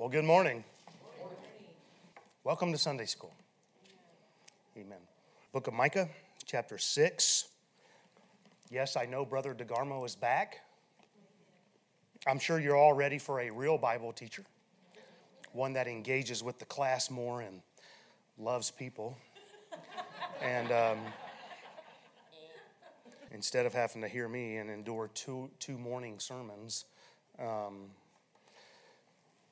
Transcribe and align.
Well, 0.00 0.08
good 0.08 0.24
morning. 0.24 0.64
Welcome 2.42 2.72
to 2.72 2.78
Sunday 2.78 3.04
School. 3.04 3.34
Amen. 4.74 4.96
Book 5.52 5.66
of 5.66 5.74
Micah, 5.74 6.08
chapter 6.46 6.78
6. 6.78 7.48
Yes, 8.70 8.96
I 8.96 9.04
know 9.04 9.26
Brother 9.26 9.54
DeGarmo 9.54 10.06
is 10.06 10.16
back. 10.16 10.60
I'm 12.26 12.38
sure 12.38 12.58
you're 12.58 12.78
all 12.78 12.94
ready 12.94 13.18
for 13.18 13.40
a 13.40 13.50
real 13.50 13.76
Bible 13.76 14.14
teacher, 14.14 14.42
one 15.52 15.74
that 15.74 15.86
engages 15.86 16.42
with 16.42 16.58
the 16.58 16.64
class 16.64 17.10
more 17.10 17.42
and 17.42 17.60
loves 18.38 18.70
people. 18.70 19.18
and 20.40 20.72
um, 20.72 20.98
instead 23.32 23.66
of 23.66 23.74
having 23.74 24.00
to 24.00 24.08
hear 24.08 24.30
me 24.30 24.56
and 24.56 24.70
endure 24.70 25.10
two, 25.12 25.50
two 25.58 25.76
morning 25.76 26.18
sermons, 26.18 26.86
um, 27.38 27.90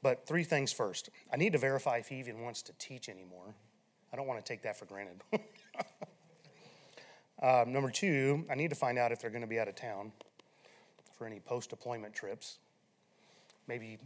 but 0.02 0.26
three 0.26 0.44
things 0.44 0.72
first. 0.72 1.10
I 1.32 1.36
need 1.36 1.52
to 1.52 1.58
verify 1.58 1.98
if 1.98 2.08
he 2.08 2.18
even 2.20 2.40
wants 2.40 2.62
to 2.62 2.72
teach 2.78 3.08
anymore. 3.08 3.54
I 4.12 4.16
don't 4.16 4.26
want 4.26 4.44
to 4.44 4.48
take 4.52 4.62
that 4.62 4.78
for 4.78 4.84
granted. 4.86 5.20
um, 7.42 7.72
number 7.72 7.90
two, 7.90 8.44
I 8.50 8.54
need 8.54 8.70
to 8.70 8.76
find 8.76 8.98
out 8.98 9.12
if 9.12 9.20
they're 9.20 9.30
going 9.30 9.42
to 9.42 9.48
be 9.48 9.58
out 9.58 9.68
of 9.68 9.74
town 9.74 10.12
for 11.16 11.26
any 11.26 11.40
post 11.40 11.70
deployment 11.70 12.14
trips. 12.14 12.58
Maybe 13.66 13.98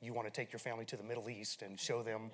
you 0.00 0.14
want 0.14 0.26
to 0.26 0.32
take 0.32 0.52
your 0.52 0.60
family 0.60 0.84
to 0.86 0.96
the 0.96 1.02
Middle 1.02 1.28
East 1.28 1.62
and 1.62 1.78
show 1.78 2.02
them. 2.02 2.30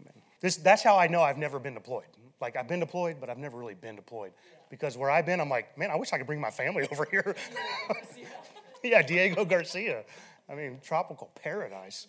Amen. 0.00 0.12
This, 0.40 0.56
that's 0.56 0.84
how 0.84 0.96
I 0.96 1.08
know 1.08 1.20
I've 1.20 1.36
never 1.36 1.58
been 1.58 1.74
deployed. 1.74 2.06
Like, 2.40 2.56
I've 2.56 2.68
been 2.68 2.78
deployed, 2.78 3.16
but 3.18 3.28
I've 3.28 3.38
never 3.38 3.58
really 3.58 3.74
been 3.74 3.96
deployed. 3.96 4.30
Because 4.70 4.96
where 4.96 5.10
I've 5.10 5.26
been, 5.26 5.40
I'm 5.40 5.48
like, 5.48 5.76
man, 5.76 5.90
I 5.90 5.96
wish 5.96 6.12
I 6.12 6.18
could 6.18 6.26
bring 6.26 6.40
my 6.40 6.50
family 6.50 6.86
over 6.92 7.06
here. 7.10 7.34
yeah, 8.84 9.02
Diego 9.02 9.44
Garcia. 9.44 10.04
I 10.48 10.54
mean, 10.54 10.78
tropical 10.82 11.30
paradise. 11.34 12.06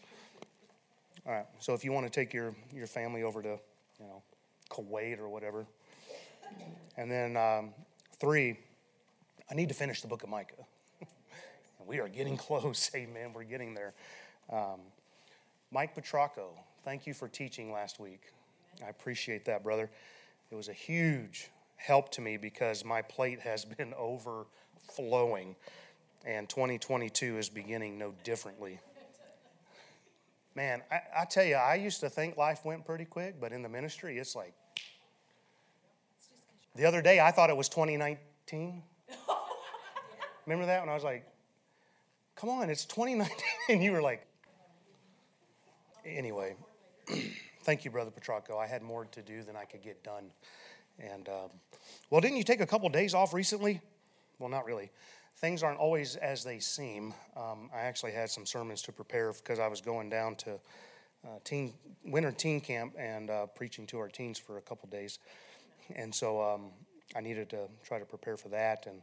All 1.25 1.33
right, 1.33 1.45
so 1.59 1.73
if 1.73 1.83
you 1.83 1.91
want 1.91 2.05
to 2.05 2.09
take 2.09 2.33
your, 2.33 2.55
your 2.73 2.87
family 2.87 3.23
over 3.23 3.41
to, 3.41 3.59
you 3.99 4.05
know, 4.05 4.23
Kuwait 4.69 5.19
or 5.19 5.27
whatever. 5.27 5.65
And 6.97 7.11
then 7.11 7.37
um, 7.37 7.71
three, 8.19 8.57
I 9.49 9.55
need 9.55 9.69
to 9.69 9.75
finish 9.75 10.01
the 10.01 10.07
book 10.07 10.23
of 10.23 10.29
Micah. 10.29 10.53
we 11.85 11.99
are 11.99 12.07
getting 12.07 12.37
close. 12.37 12.89
Amen. 12.95 13.33
We're 13.33 13.43
getting 13.43 13.73
there. 13.73 13.93
Um, 14.51 14.79
Mike 15.71 15.93
Petrocco, 15.93 16.49
thank 16.83 17.05
you 17.05 17.13
for 17.13 17.27
teaching 17.27 17.71
last 17.71 17.99
week. 17.99 18.21
I 18.83 18.89
appreciate 18.89 19.45
that, 19.45 19.63
brother. 19.63 19.89
It 20.49 20.55
was 20.55 20.69
a 20.69 20.73
huge 20.73 21.49
help 21.75 22.09
to 22.13 22.21
me 22.21 22.37
because 22.37 22.83
my 22.83 23.01
plate 23.01 23.39
has 23.41 23.65
been 23.65 23.93
overflowing 23.95 25.55
and 26.25 26.49
2022 26.49 27.37
is 27.37 27.49
beginning 27.49 27.97
no 27.97 28.13
differently. 28.23 28.79
Man, 30.55 30.81
I, 30.91 31.21
I, 31.21 31.25
tell 31.25 31.43
you, 31.43 31.55
I 31.55 31.75
used 31.75 32.01
to 32.01 32.09
think 32.09 32.35
life 32.35 32.65
went 32.65 32.85
pretty 32.85 33.05
quick, 33.05 33.39
but 33.39 33.51
in 33.51 33.61
the 33.61 33.69
ministry, 33.69 34.17
it's 34.17 34.35
like. 34.35 34.53
The 36.75 36.85
other 36.85 37.01
day, 37.01 37.19
I 37.19 37.31
thought 37.31 37.49
it 37.49 37.57
was 37.57 37.69
2019. 37.69 38.83
Remember 40.45 40.65
that 40.65 40.81
when 40.81 40.89
I 40.89 40.93
was 40.93 41.03
like, 41.03 41.25
come 42.35 42.49
on, 42.49 42.69
it's 42.69 42.85
2019. 42.85 43.37
And 43.69 43.83
you 43.83 43.91
were 43.91 44.01
like, 44.01 44.25
anyway, 46.05 46.55
thank 47.63 47.85
you, 47.85 47.91
Brother 47.91 48.11
Petrocco. 48.11 48.57
I 48.57 48.65
had 48.65 48.81
more 48.81 49.05
to 49.05 49.21
do 49.21 49.43
than 49.43 49.55
I 49.55 49.65
could 49.65 49.83
get 49.83 50.03
done. 50.03 50.31
And, 50.99 51.27
um, 51.29 51.49
well, 52.09 52.21
didn't 52.21 52.37
you 52.37 52.43
take 52.43 52.61
a 52.61 52.65
couple 52.65 52.89
days 52.89 53.13
off 53.13 53.33
recently? 53.33 53.81
Well, 54.39 54.49
not 54.49 54.65
really 54.65 54.89
things 55.39 55.63
aren't 55.63 55.79
always 55.79 56.15
as 56.17 56.43
they 56.43 56.59
seem. 56.59 57.13
Um, 57.35 57.69
I 57.73 57.79
actually 57.79 58.11
had 58.11 58.29
some 58.29 58.45
sermons 58.45 58.81
to 58.83 58.91
prepare 58.91 59.31
because 59.33 59.59
I 59.59 59.67
was 59.67 59.81
going 59.81 60.09
down 60.09 60.35
to 60.37 60.59
uh, 61.25 61.39
teen 61.43 61.73
winter 62.05 62.31
teen 62.31 62.61
camp 62.61 62.93
and 62.97 63.29
uh, 63.29 63.45
preaching 63.47 63.85
to 63.87 63.99
our 63.99 64.09
teens 64.09 64.37
for 64.37 64.57
a 64.57 64.61
couple 64.61 64.89
days, 64.89 65.19
and 65.95 66.13
so 66.13 66.41
um, 66.41 66.71
I 67.15 67.21
needed 67.21 67.49
to 67.51 67.67
try 67.83 67.99
to 67.99 68.05
prepare 68.05 68.37
for 68.37 68.49
that. 68.49 68.85
And 68.85 69.01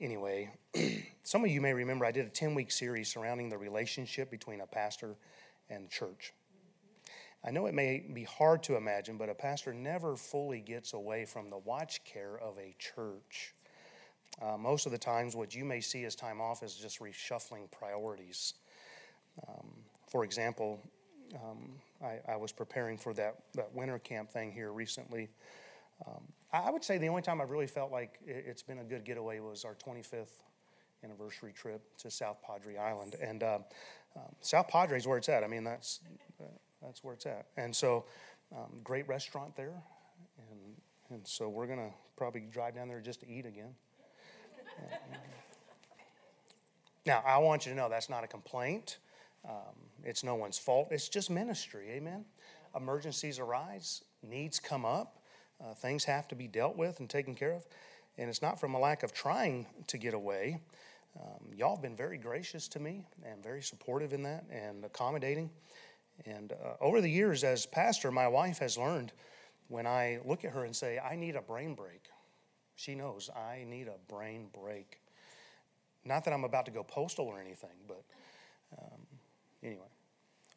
anyway, 0.00 0.50
some 1.22 1.44
of 1.44 1.50
you 1.50 1.60
may 1.60 1.74
remember 1.74 2.04
I 2.04 2.12
did 2.12 2.26
a 2.26 2.30
ten 2.30 2.54
week 2.54 2.70
series 2.70 3.08
surrounding 3.08 3.48
the 3.48 3.58
relationship 3.58 4.30
between 4.30 4.60
a 4.60 4.66
pastor 4.66 5.16
and 5.68 5.90
church. 5.90 6.32
I 7.46 7.50
know 7.50 7.66
it 7.66 7.74
may 7.74 8.02
be 8.12 8.24
hard 8.24 8.62
to 8.64 8.76
imagine, 8.76 9.18
but 9.18 9.28
a 9.28 9.34
pastor 9.34 9.74
never 9.74 10.16
fully 10.16 10.60
gets 10.60 10.94
away 10.94 11.26
from 11.26 11.50
the 11.50 11.58
watch 11.58 12.02
care 12.04 12.38
of 12.38 12.56
a 12.58 12.74
church. 12.78 13.54
Uh, 14.42 14.56
most 14.56 14.86
of 14.86 14.92
the 14.92 14.98
times, 14.98 15.36
what 15.36 15.54
you 15.54 15.64
may 15.64 15.80
see 15.80 16.04
as 16.04 16.14
time 16.14 16.40
off 16.40 16.62
is 16.62 16.74
just 16.74 17.00
reshuffling 17.00 17.70
priorities. 17.70 18.54
Um, 19.48 19.68
for 20.08 20.24
example, 20.24 20.80
um, 21.34 21.70
I, 22.02 22.32
I, 22.32 22.36
was 22.36 22.52
preparing 22.52 22.98
for 22.98 23.14
that, 23.14 23.36
that 23.54 23.72
winter 23.74 23.98
camp 23.98 24.30
thing 24.30 24.52
here 24.52 24.72
recently. 24.72 25.28
Um, 26.06 26.22
I, 26.52 26.58
I, 26.58 26.70
would 26.70 26.84
say 26.84 26.98
the 26.98 27.08
only 27.08 27.22
time 27.22 27.40
I've 27.40 27.50
really 27.50 27.66
felt 27.66 27.90
like 27.90 28.18
it, 28.26 28.46
has 28.46 28.62
been 28.62 28.78
a 28.78 28.84
good 28.84 29.04
getaway 29.04 29.40
was 29.40 29.64
our 29.64 29.74
25th 29.74 30.42
anniversary 31.02 31.52
trip 31.52 31.82
to 31.98 32.10
South 32.10 32.38
Padre 32.42 32.76
Island. 32.76 33.16
And 33.20 33.42
uh, 33.42 33.58
um, 34.16 34.22
South 34.40 34.68
Padre 34.68 34.98
is 34.98 35.06
where 35.06 35.18
it's 35.18 35.28
at. 35.28 35.44
I 35.44 35.46
mean, 35.46 35.64
that's, 35.64 36.00
uh, 36.40 36.44
that's 36.82 37.02
where 37.02 37.14
it's 37.14 37.26
at. 37.26 37.46
And 37.56 37.74
so, 37.74 38.04
um, 38.54 38.80
great 38.82 39.08
restaurant 39.08 39.56
there. 39.56 39.82
And, 40.50 40.60
and 41.10 41.26
so, 41.26 41.48
we're 41.48 41.66
going 41.66 41.78
to 41.78 41.94
probably 42.16 42.42
drive 42.52 42.74
down 42.74 42.88
there 42.88 43.00
just 43.00 43.20
to 43.20 43.28
eat 43.28 43.46
again. 43.46 43.74
Now, 47.06 47.22
I 47.26 47.38
want 47.38 47.66
you 47.66 47.72
to 47.72 47.76
know 47.76 47.88
that's 47.88 48.08
not 48.08 48.24
a 48.24 48.26
complaint. 48.26 48.98
Um, 49.46 49.74
it's 50.02 50.24
no 50.24 50.36
one's 50.36 50.58
fault. 50.58 50.88
It's 50.90 51.08
just 51.08 51.30
ministry. 51.30 51.90
Amen. 51.90 52.24
Emergencies 52.74 53.38
arise, 53.38 54.02
needs 54.22 54.58
come 54.58 54.84
up, 54.84 55.18
uh, 55.62 55.74
things 55.74 56.04
have 56.04 56.26
to 56.28 56.34
be 56.34 56.48
dealt 56.48 56.76
with 56.76 57.00
and 57.00 57.08
taken 57.08 57.34
care 57.34 57.52
of. 57.52 57.66
And 58.18 58.28
it's 58.28 58.42
not 58.42 58.58
from 58.58 58.74
a 58.74 58.78
lack 58.78 59.02
of 59.02 59.12
trying 59.12 59.66
to 59.86 59.98
get 59.98 60.14
away. 60.14 60.60
Um, 61.20 61.52
y'all 61.54 61.76
have 61.76 61.82
been 61.82 61.96
very 61.96 62.18
gracious 62.18 62.66
to 62.68 62.80
me 62.80 63.04
and 63.24 63.42
very 63.42 63.62
supportive 63.62 64.12
in 64.12 64.22
that 64.24 64.44
and 64.50 64.84
accommodating. 64.84 65.50
And 66.26 66.52
uh, 66.52 66.74
over 66.80 67.00
the 67.00 67.10
years, 67.10 67.44
as 67.44 67.66
pastor, 67.66 68.10
my 68.10 68.26
wife 68.28 68.58
has 68.58 68.78
learned 68.78 69.12
when 69.68 69.86
I 69.86 70.18
look 70.24 70.44
at 70.44 70.52
her 70.52 70.64
and 70.64 70.74
say, 70.74 70.98
I 70.98 71.16
need 71.16 71.36
a 71.36 71.42
brain 71.42 71.74
break, 71.74 72.08
she 72.76 72.94
knows 72.94 73.30
I 73.34 73.64
need 73.64 73.88
a 73.88 74.12
brain 74.12 74.48
break. 74.52 75.00
Not 76.04 76.24
that 76.24 76.34
I'm 76.34 76.44
about 76.44 76.66
to 76.66 76.70
go 76.70 76.82
postal 76.82 77.26
or 77.26 77.40
anything, 77.40 77.76
but 77.88 78.04
um, 78.78 79.00
anyway. 79.62 79.86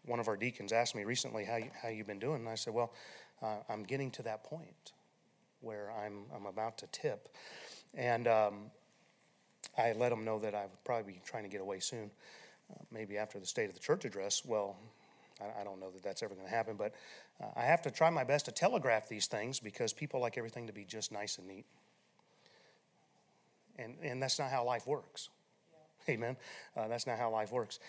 One 0.05 0.19
of 0.21 0.29
our 0.29 0.37
deacons 0.37 0.71
asked 0.71 0.95
me 0.95 1.03
recently 1.03 1.43
how 1.43 1.57
you, 1.57 1.69
how 1.81 1.89
you've 1.89 2.07
been 2.07 2.19
doing, 2.19 2.37
and 2.39 2.49
I 2.49 2.55
said, 2.55 2.73
"Well, 2.73 2.93
uh, 3.41 3.57
I'm 3.67 3.83
getting 3.83 4.09
to 4.11 4.23
that 4.23 4.43
point 4.43 4.93
where 5.59 5.91
I'm 5.91 6.23
I'm 6.33 6.45
about 6.45 6.77
to 6.77 6.87
tip," 6.87 7.27
and 7.93 8.25
um, 8.25 8.71
I 9.77 9.91
let 9.93 10.13
him 10.13 10.23
know 10.23 10.39
that 10.39 10.55
I 10.55 10.61
would 10.61 10.83
probably 10.85 11.11
be 11.13 11.21
trying 11.25 11.43
to 11.43 11.49
get 11.49 11.59
away 11.59 11.79
soon, 11.81 12.09
uh, 12.71 12.83
maybe 12.89 13.17
after 13.17 13.37
the 13.37 13.45
state 13.45 13.67
of 13.67 13.73
the 13.73 13.81
church 13.81 14.05
address. 14.05 14.45
Well, 14.45 14.77
I, 15.41 15.61
I 15.61 15.63
don't 15.65 15.79
know 15.79 15.91
that 15.91 16.03
that's 16.03 16.23
ever 16.23 16.33
going 16.35 16.47
to 16.47 16.53
happen, 16.53 16.77
but 16.77 16.93
uh, 17.41 17.47
I 17.55 17.63
have 17.63 17.81
to 17.81 17.91
try 17.91 18.09
my 18.09 18.23
best 18.23 18.45
to 18.45 18.51
telegraph 18.51 19.09
these 19.09 19.27
things 19.27 19.59
because 19.59 19.91
people 19.91 20.21
like 20.21 20.37
everything 20.37 20.67
to 20.67 20.73
be 20.73 20.85
just 20.85 21.11
nice 21.11 21.37
and 21.37 21.47
neat. 21.47 21.65
And, 23.77 23.95
and 24.01 24.21
that's 24.21 24.39
not 24.39 24.49
how 24.49 24.63
life 24.63 24.87
works. 24.87 25.29
Yeah. 26.07 26.13
Amen. 26.15 26.37
Uh, 26.75 26.87
that's 26.87 27.07
not 27.07 27.17
how 27.17 27.31
life 27.31 27.51
works. 27.51 27.79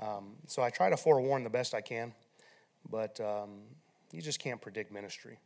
Um, 0.00 0.36
so 0.46 0.62
I 0.62 0.70
try 0.70 0.90
to 0.90 0.96
forewarn 0.96 1.44
the 1.44 1.50
best 1.50 1.74
I 1.74 1.80
can, 1.80 2.12
but 2.90 3.20
um, 3.20 3.60
you 4.12 4.22
just 4.22 4.38
can't 4.38 4.60
predict 4.60 4.92
ministry. 4.92 5.38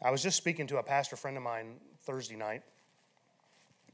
I 0.00 0.10
was 0.10 0.22
just 0.22 0.36
speaking 0.36 0.66
to 0.68 0.78
a 0.78 0.82
pastor 0.82 1.16
friend 1.16 1.36
of 1.36 1.42
mine 1.42 1.76
Thursday 2.04 2.36
night, 2.36 2.62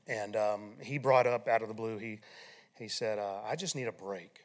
and 0.07 0.37
um, 0.37 0.73
he 0.83 0.99
brought 0.99 1.27
up 1.27 1.49
out 1.49 1.63
of 1.63 1.69
the 1.69 1.75
blue, 1.75 1.99
he, 1.99 2.19
he 2.79 2.89
said, 2.89 3.19
uh, 3.19 3.41
I 3.47 3.57
just 3.57 3.77
need 3.77 3.89
a 3.89 3.93
break. 3.93 4.45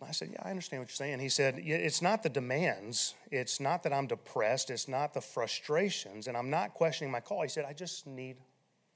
And 0.00 0.08
I 0.08 0.12
said, 0.12 0.30
Yeah, 0.32 0.42
I 0.42 0.50
understand 0.50 0.80
what 0.80 0.88
you're 0.88 0.94
saying. 0.94 1.18
He 1.20 1.28
said, 1.28 1.58
It's 1.58 2.00
not 2.00 2.22
the 2.22 2.28
demands. 2.28 3.14
It's 3.30 3.60
not 3.60 3.82
that 3.82 3.92
I'm 3.92 4.06
depressed. 4.06 4.70
It's 4.70 4.88
not 4.88 5.12
the 5.12 5.20
frustrations. 5.20 6.26
And 6.26 6.36
I'm 6.36 6.48
not 6.48 6.74
questioning 6.74 7.12
my 7.12 7.20
call. 7.20 7.42
He 7.42 7.48
said, 7.48 7.66
I 7.68 7.72
just 7.72 8.06
need 8.06 8.36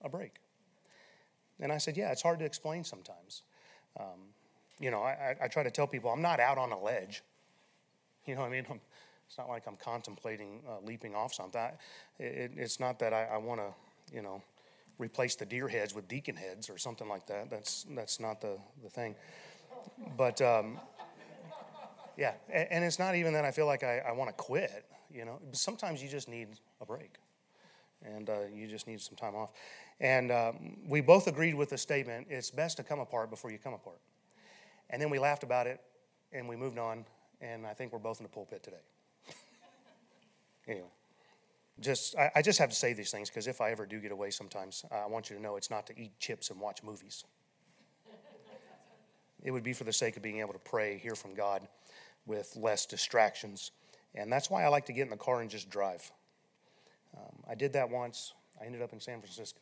a 0.03 0.09
break. 0.09 0.37
And 1.61 1.73
I 1.73 1.79
said, 1.79 1.97
Yeah, 1.97 2.11
it's 2.13 2.23
hard 2.23 2.39
to 2.41 2.45
explain 2.45 2.85
sometimes. 2.85 3.43
Um, 3.99 4.33
you 4.81 4.91
know, 4.91 5.03
I, 5.03 5.37
I, 5.41 5.47
try 5.47 5.63
to 5.63 5.71
tell 5.71 5.87
people 5.87 6.11
I'm 6.11 6.21
not 6.21 6.41
out 6.41 6.59
on 6.59 6.73
a 6.73 6.79
ledge. 6.79 7.23
You 8.27 8.35
know 8.35 8.43
I 8.43 8.49
mean? 8.49 8.65
I'm, 8.71 8.81
it's 9.27 9.37
not 9.37 9.51
like 9.51 9.67
I'm 9.67 9.77
contemplating 9.77 10.63
uh, 10.67 10.81
leaping 10.83 11.15
off 11.15 11.35
something. 11.35 11.61
I, 11.61 11.73
it, 12.19 12.53
it's 12.57 12.81
not 12.81 12.99
that 13.01 13.13
I, 13.13 13.25
I 13.25 13.37
want 13.37 13.61
to, 13.61 14.15
you 14.17 14.23
know, 14.23 14.43
replace 14.99 15.35
the 15.35 15.45
deer 15.45 15.69
heads 15.69 15.95
with 15.95 16.09
deacon 16.09 16.35
heads 16.35 16.71
or 16.71 16.79
something 16.79 17.07
like 17.07 17.27
that. 17.27 17.51
That's, 17.51 17.85
that's 17.91 18.21
not 18.21 18.41
the, 18.41 18.57
the 18.83 18.89
thing. 18.89 19.15
But, 20.17 20.41
um, 20.41 20.81
yeah, 22.17 22.33
and, 22.49 22.69
and, 22.71 22.85
it's 22.85 22.99
not 22.99 23.15
even 23.15 23.33
that 23.35 23.45
I 23.45 23.51
feel 23.51 23.67
like 23.67 23.83
I, 23.83 23.99
I 23.99 24.13
want 24.13 24.31
to 24.31 24.35
quit, 24.35 24.87
you 25.13 25.25
know. 25.25 25.39
Sometimes 25.53 26.03
you 26.03 26.09
just 26.09 26.29
need 26.29 26.49
a 26.81 26.87
break 26.87 27.17
and 28.05 28.31
uh, 28.31 28.41
you 28.53 28.67
just 28.67 28.87
need 28.87 29.01
some 29.01 29.17
time 29.17 29.35
off. 29.35 29.51
And 30.01 30.33
um, 30.33 30.77
we 30.89 31.01
both 31.01 31.27
agreed 31.27 31.55
with 31.55 31.71
the 31.71 31.79
statement 31.79 32.27
it's 32.31 32.51
best 32.51 32.77
to 32.79 32.83
come 32.83 33.01
apart 33.01 33.31
before 33.31 33.51
you 33.51 33.59
come 33.59 33.75
apart. 33.75 34.01
And 34.91 35.01
then 35.01 35.11
we 35.11 35.19
laughed 35.19 35.43
about 35.43 35.67
it 35.67 35.81
and 36.33 36.49
we 36.49 36.57
moved 36.57 36.79
on. 36.79 37.05
And 37.41 37.67
I 37.67 37.75
think 37.75 37.93
we're 37.93 37.99
both 37.99 38.21
in 38.21 38.25
the 38.25 38.31
pulpit 38.31 38.63
today. 38.63 38.77
anyway, 40.69 40.87
just 41.81 42.17
I, 42.17 42.31
I, 42.37 42.43
just 42.43 42.59
have 42.59 42.71
to 42.71 42.77
say 42.77 42.93
these 42.93 43.11
things 43.11 43.29
because 43.29 43.47
if 43.47 43.61
I 43.61 43.71
ever 43.71 43.87
do 43.87 44.01
get 44.01 44.13
away 44.13 44.31
sometimes, 44.31 44.85
I 44.91 45.07
want 45.07 45.31
you 45.31 45.37
to 45.37 45.43
know 45.43 45.57
it's 45.57 45.71
not 45.71 45.87
to 45.89 46.01
eat 46.01 46.19
chips 46.19 46.51
and 46.51 46.61
watch 46.61 46.83
movies. 46.83 47.25
it 49.43 49.51
would 49.51 49.65
be 49.65 49.73
for 49.73 49.85
the 49.85 49.93
sake 49.93 50.17
of 50.17 50.23
being 50.23 50.41
able 50.41 50.53
to 50.53 50.59
pray, 50.61 50.99
hear 50.99 51.15
from 51.15 51.35
God 51.35 51.67
with 52.27 52.57
less 52.57 52.87
distractions. 52.87 53.73
And 54.15 54.33
that's 54.33 54.49
why 54.49 54.65
I 54.65 54.69
like 54.69 54.87
to 54.87 54.93
get 54.93 55.03
in 55.03 55.11
the 55.11 55.17
car 55.17 55.41
and 55.41 55.51
just 55.51 55.69
drive. 55.69 56.11
Um, 57.17 57.43
I 57.49 57.55
did 57.55 57.73
that 57.75 57.91
once. 57.91 58.33
I 58.61 58.65
ended 58.65 58.81
up 58.81 58.93
in 58.93 59.01
San 59.01 59.21
Francisco. 59.21 59.61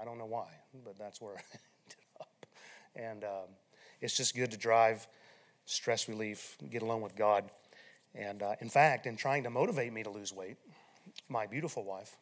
I, 0.00 0.04
don't 0.04 0.18
know 0.18 0.26
why, 0.26 0.48
but 0.84 0.98
that's 0.98 1.20
where 1.20 1.34
I 1.36 1.58
ended 1.84 1.96
up. 2.20 2.46
And 2.96 3.24
um, 3.24 3.54
it's 4.00 4.16
just 4.16 4.34
good 4.34 4.50
to 4.50 4.56
drive, 4.56 5.06
stress 5.66 6.08
relief, 6.08 6.56
get 6.70 6.82
alone 6.82 7.00
with 7.00 7.16
God. 7.16 7.44
And 8.14 8.42
uh, 8.42 8.54
in 8.60 8.68
fact, 8.68 9.06
in 9.06 9.16
trying 9.16 9.42
to 9.44 9.50
motivate 9.50 9.92
me 9.92 10.02
to 10.02 10.10
lose 10.10 10.32
weight, 10.32 10.56
my 11.28 11.46
beautiful 11.46 11.84
wife, 11.84 12.16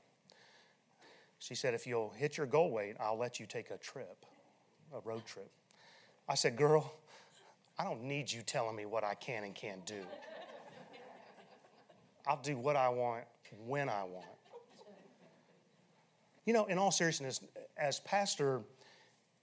she 1.39 1.55
said, 1.55 1.75
If 1.75 1.87
you'll 1.87 2.11
hit 2.17 2.37
your 2.37 2.47
goal 2.47 2.71
weight, 2.71 2.97
I'll 3.01 3.19
let 3.19 3.41
you 3.41 3.47
take 3.47 3.71
a 3.71 3.77
trip, 3.79 4.25
a 4.95 5.01
road 5.01 5.27
trip. 5.27 5.51
I 6.29 6.35
said, 6.35 6.57
Girl, 6.57 6.95
I 7.79 7.85
don't 7.85 8.05
need 8.05 8.31
you 8.31 8.43
telling 8.43 8.77
me 8.77 8.87
what 8.87 9.05
I 9.05 9.15
can 9.15 9.45
and 9.45 9.55
can't 9.55 9.85
do. 9.85 10.03
I'll 12.27 12.41
do 12.43 12.57
what 12.57 12.77
I 12.77 12.89
want 12.89 13.25
when 13.67 13.89
I 13.89 14.05
want. 14.05 14.27
You 16.45 16.53
know, 16.53 16.65
in 16.67 16.79
all 16.79 16.91
seriousness, 16.91 17.41
as 17.77 18.01
pastor, 18.01 18.63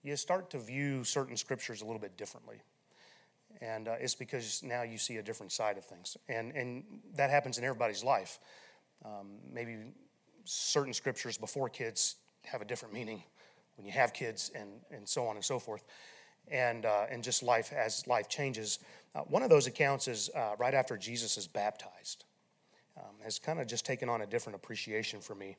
you 0.03 0.15
start 0.15 0.49
to 0.51 0.59
view 0.59 1.03
certain 1.03 1.37
scriptures 1.37 1.81
a 1.81 1.85
little 1.85 1.99
bit 1.99 2.17
differently. 2.17 2.61
And 3.61 3.87
uh, 3.87 3.95
it's 3.99 4.15
because 4.15 4.61
now 4.63 4.83
you 4.83 4.97
see 4.97 5.17
a 5.17 5.23
different 5.23 5.51
side 5.51 5.77
of 5.77 5.85
things. 5.85 6.17
And, 6.27 6.51
and 6.53 6.83
that 7.15 7.29
happens 7.29 7.57
in 7.57 7.63
everybody's 7.63 8.03
life. 8.03 8.39
Um, 9.05 9.37
maybe 9.51 9.77
certain 10.45 10.93
scriptures 10.93 11.37
before 11.37 11.69
kids 11.69 12.15
have 12.43 12.61
a 12.61 12.65
different 12.65 12.93
meaning 12.93 13.23
when 13.77 13.85
you 13.85 13.93
have 13.93 14.13
kids, 14.13 14.51
and, 14.55 14.69
and 14.91 15.07
so 15.07 15.25
on 15.25 15.35
and 15.35 15.45
so 15.45 15.57
forth. 15.57 15.83
And, 16.51 16.85
uh, 16.85 17.05
and 17.09 17.23
just 17.23 17.43
life 17.43 17.71
as 17.71 18.05
life 18.07 18.27
changes. 18.27 18.79
Uh, 19.15 19.21
one 19.21 19.43
of 19.43 19.49
those 19.49 19.67
accounts 19.67 20.07
is 20.07 20.29
uh, 20.35 20.55
right 20.57 20.73
after 20.73 20.97
Jesus 20.97 21.37
is 21.37 21.47
baptized. 21.47 22.25
Um, 22.97 23.15
has 23.23 23.39
kind 23.39 23.61
of 23.61 23.67
just 23.67 23.85
taken 23.85 24.09
on 24.09 24.21
a 24.21 24.25
different 24.25 24.55
appreciation 24.57 25.21
for 25.21 25.33
me. 25.33 25.55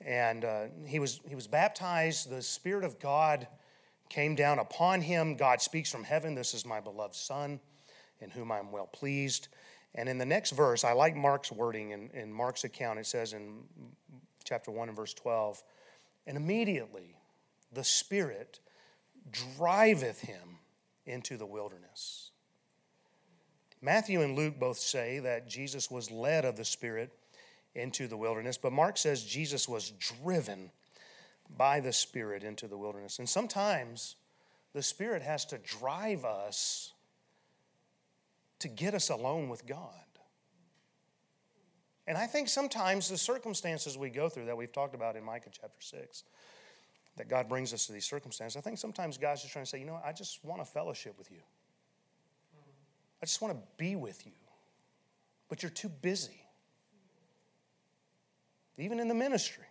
And 0.00 0.44
uh, 0.44 0.64
he, 0.86 0.98
was, 0.98 1.20
he 1.28 1.34
was 1.34 1.46
baptized, 1.46 2.30
the 2.30 2.42
Spirit 2.42 2.84
of 2.84 2.98
God 2.98 3.48
came 4.08 4.34
down 4.34 4.58
upon 4.58 5.00
him. 5.00 5.36
God 5.36 5.60
speaks 5.60 5.90
from 5.90 6.04
heaven, 6.04 6.34
This 6.34 6.54
is 6.54 6.66
my 6.66 6.80
beloved 6.80 7.14
Son, 7.14 7.60
in 8.20 8.30
whom 8.30 8.52
I'm 8.52 8.70
well 8.70 8.86
pleased. 8.86 9.48
And 9.94 10.08
in 10.08 10.18
the 10.18 10.26
next 10.26 10.50
verse, 10.50 10.84
I 10.84 10.92
like 10.92 11.16
Mark's 11.16 11.50
wording 11.50 11.90
in, 11.90 12.10
in 12.10 12.32
Mark's 12.32 12.64
account. 12.64 12.98
It 12.98 13.06
says 13.06 13.32
in 13.32 13.62
chapter 14.44 14.70
1 14.70 14.88
and 14.88 14.96
verse 14.96 15.14
12, 15.14 15.62
and 16.26 16.36
immediately 16.36 17.16
the 17.72 17.84
Spirit 17.84 18.60
driveth 19.30 20.20
him 20.20 20.58
into 21.06 21.36
the 21.36 21.46
wilderness. 21.46 22.30
Matthew 23.80 24.22
and 24.22 24.36
Luke 24.36 24.58
both 24.58 24.78
say 24.78 25.18
that 25.20 25.48
Jesus 25.48 25.90
was 25.90 26.10
led 26.10 26.44
of 26.44 26.56
the 26.56 26.64
Spirit 26.64 27.12
into 27.76 28.08
the 28.08 28.16
wilderness, 28.16 28.58
but 28.58 28.72
Mark 28.72 28.96
says 28.96 29.22
Jesus 29.22 29.68
was 29.68 29.90
driven 29.90 30.70
by 31.56 31.80
the 31.80 31.92
Spirit 31.92 32.42
into 32.42 32.66
the 32.66 32.76
wilderness. 32.76 33.18
And 33.18 33.28
sometimes 33.28 34.16
the 34.72 34.82
Spirit 34.82 35.22
has 35.22 35.44
to 35.46 35.58
drive 35.58 36.24
us 36.24 36.92
to 38.58 38.68
get 38.68 38.94
us 38.94 39.10
alone 39.10 39.48
with 39.48 39.66
God. 39.66 39.92
And 42.06 42.16
I 42.16 42.26
think 42.26 42.48
sometimes 42.48 43.08
the 43.08 43.18
circumstances 43.18 43.98
we 43.98 44.10
go 44.10 44.28
through 44.28 44.46
that 44.46 44.56
we've 44.56 44.72
talked 44.72 44.94
about 44.94 45.16
in 45.16 45.24
Micah 45.24 45.50
chapter 45.52 45.80
6, 45.80 46.24
that 47.16 47.28
God 47.28 47.48
brings 47.48 47.72
us 47.72 47.86
to 47.86 47.92
these 47.92 48.04
circumstances, 48.04 48.56
I 48.56 48.60
think 48.60 48.78
sometimes 48.78 49.18
God's 49.18 49.42
just 49.42 49.52
trying 49.52 49.64
to 49.64 49.68
say, 49.68 49.80
you 49.80 49.86
know, 49.86 50.00
I 50.04 50.12
just 50.12 50.44
want 50.44 50.60
a 50.60 50.64
fellowship 50.64 51.14
with 51.18 51.30
you. 51.30 51.40
I 53.22 53.26
just 53.26 53.40
want 53.40 53.54
to 53.54 53.60
be 53.76 53.96
with 53.96 54.24
you. 54.26 54.32
But 55.48 55.62
you're 55.62 55.70
too 55.70 55.88
busy. 55.88 56.45
Even 58.78 59.00
in 59.00 59.08
the 59.08 59.14
ministry. 59.14 59.64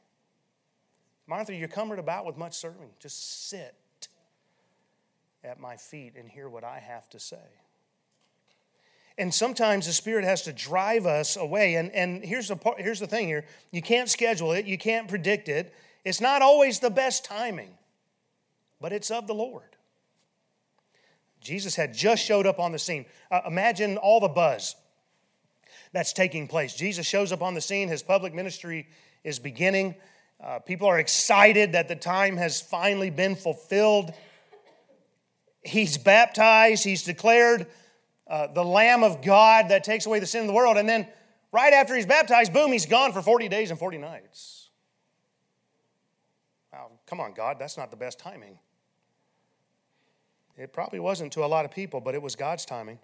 Martha, 1.27 1.55
you're 1.55 1.67
cumbered 1.67 1.99
about 1.99 2.25
with 2.25 2.37
much 2.37 2.53
serving. 2.53 2.89
Just 2.99 3.49
sit 3.49 3.75
at 5.43 5.59
my 5.59 5.77
feet 5.77 6.13
and 6.17 6.29
hear 6.29 6.49
what 6.49 6.63
I 6.63 6.79
have 6.79 7.09
to 7.09 7.19
say. 7.19 7.37
And 9.17 9.33
sometimes 9.33 9.85
the 9.85 9.93
Spirit 9.93 10.25
has 10.25 10.41
to 10.43 10.53
drive 10.53 11.05
us 11.05 11.37
away. 11.37 11.75
And, 11.75 11.91
and 11.91 12.23
here's, 12.23 12.49
the, 12.49 12.57
here's 12.77 12.99
the 12.99 13.07
thing 13.07 13.27
here 13.27 13.45
you 13.71 13.81
can't 13.81 14.09
schedule 14.09 14.51
it, 14.51 14.65
you 14.65 14.77
can't 14.77 15.07
predict 15.07 15.47
it. 15.49 15.73
It's 16.03 16.21
not 16.21 16.41
always 16.41 16.79
the 16.79 16.89
best 16.89 17.25
timing, 17.25 17.77
but 18.79 18.93
it's 18.93 19.09
of 19.09 19.25
the 19.25 19.33
Lord. 19.33 19.63
Jesus 21.41 21.75
had 21.75 21.93
just 21.93 22.23
showed 22.23 22.45
up 22.45 22.59
on 22.59 22.71
the 22.71 22.79
scene. 22.79 23.05
Uh, 23.31 23.41
imagine 23.47 23.97
all 23.97 24.19
the 24.19 24.27
buzz 24.27 24.75
that's 25.95 26.11
taking 26.11 26.45
place. 26.45 26.73
Jesus 26.73 27.07
shows 27.07 27.31
up 27.31 27.41
on 27.41 27.53
the 27.53 27.61
scene, 27.61 27.87
his 27.87 28.03
public 28.03 28.33
ministry 28.33 28.85
is 29.23 29.39
beginning. 29.39 29.95
Uh, 30.43 30.59
people 30.59 30.89
are 30.89 30.99
excited 30.99 31.71
that 31.71 31.87
the 31.87 31.95
time 31.95 32.35
has 32.35 32.59
finally 32.59 33.09
been 33.09 33.33
fulfilled. 33.33 34.11
He's 35.63 35.97
baptized, 35.97 36.83
he's 36.83 37.03
declared 37.03 37.67
uh, 38.27 38.47
the 38.47 38.63
Lamb 38.63 39.03
of 39.05 39.21
God 39.21 39.69
that 39.69 39.85
takes 39.85 40.05
away 40.05 40.19
the 40.19 40.25
sin 40.25 40.41
of 40.41 40.47
the 40.47 40.53
world. 40.53 40.75
And 40.75 40.89
then, 40.89 41.07
right 41.53 41.71
after 41.71 41.95
he's 41.95 42.05
baptized, 42.05 42.51
boom, 42.51 42.73
he's 42.73 42.85
gone 42.85 43.13
for 43.13 43.21
40 43.21 43.47
days 43.47 43.69
and 43.69 43.79
40 43.79 43.97
nights. 43.97 44.69
Wow, 46.73 46.91
come 47.05 47.21
on, 47.21 47.33
God, 47.33 47.55
that's 47.57 47.77
not 47.77 47.89
the 47.89 47.97
best 47.97 48.19
timing. 48.19 48.59
It 50.57 50.73
probably 50.73 50.99
wasn't 50.99 51.31
to 51.33 51.45
a 51.45 51.47
lot 51.47 51.63
of 51.63 51.71
people, 51.71 52.01
but 52.01 52.15
it 52.15 52.21
was 52.21 52.35
God's 52.35 52.65
timing. 52.65 52.99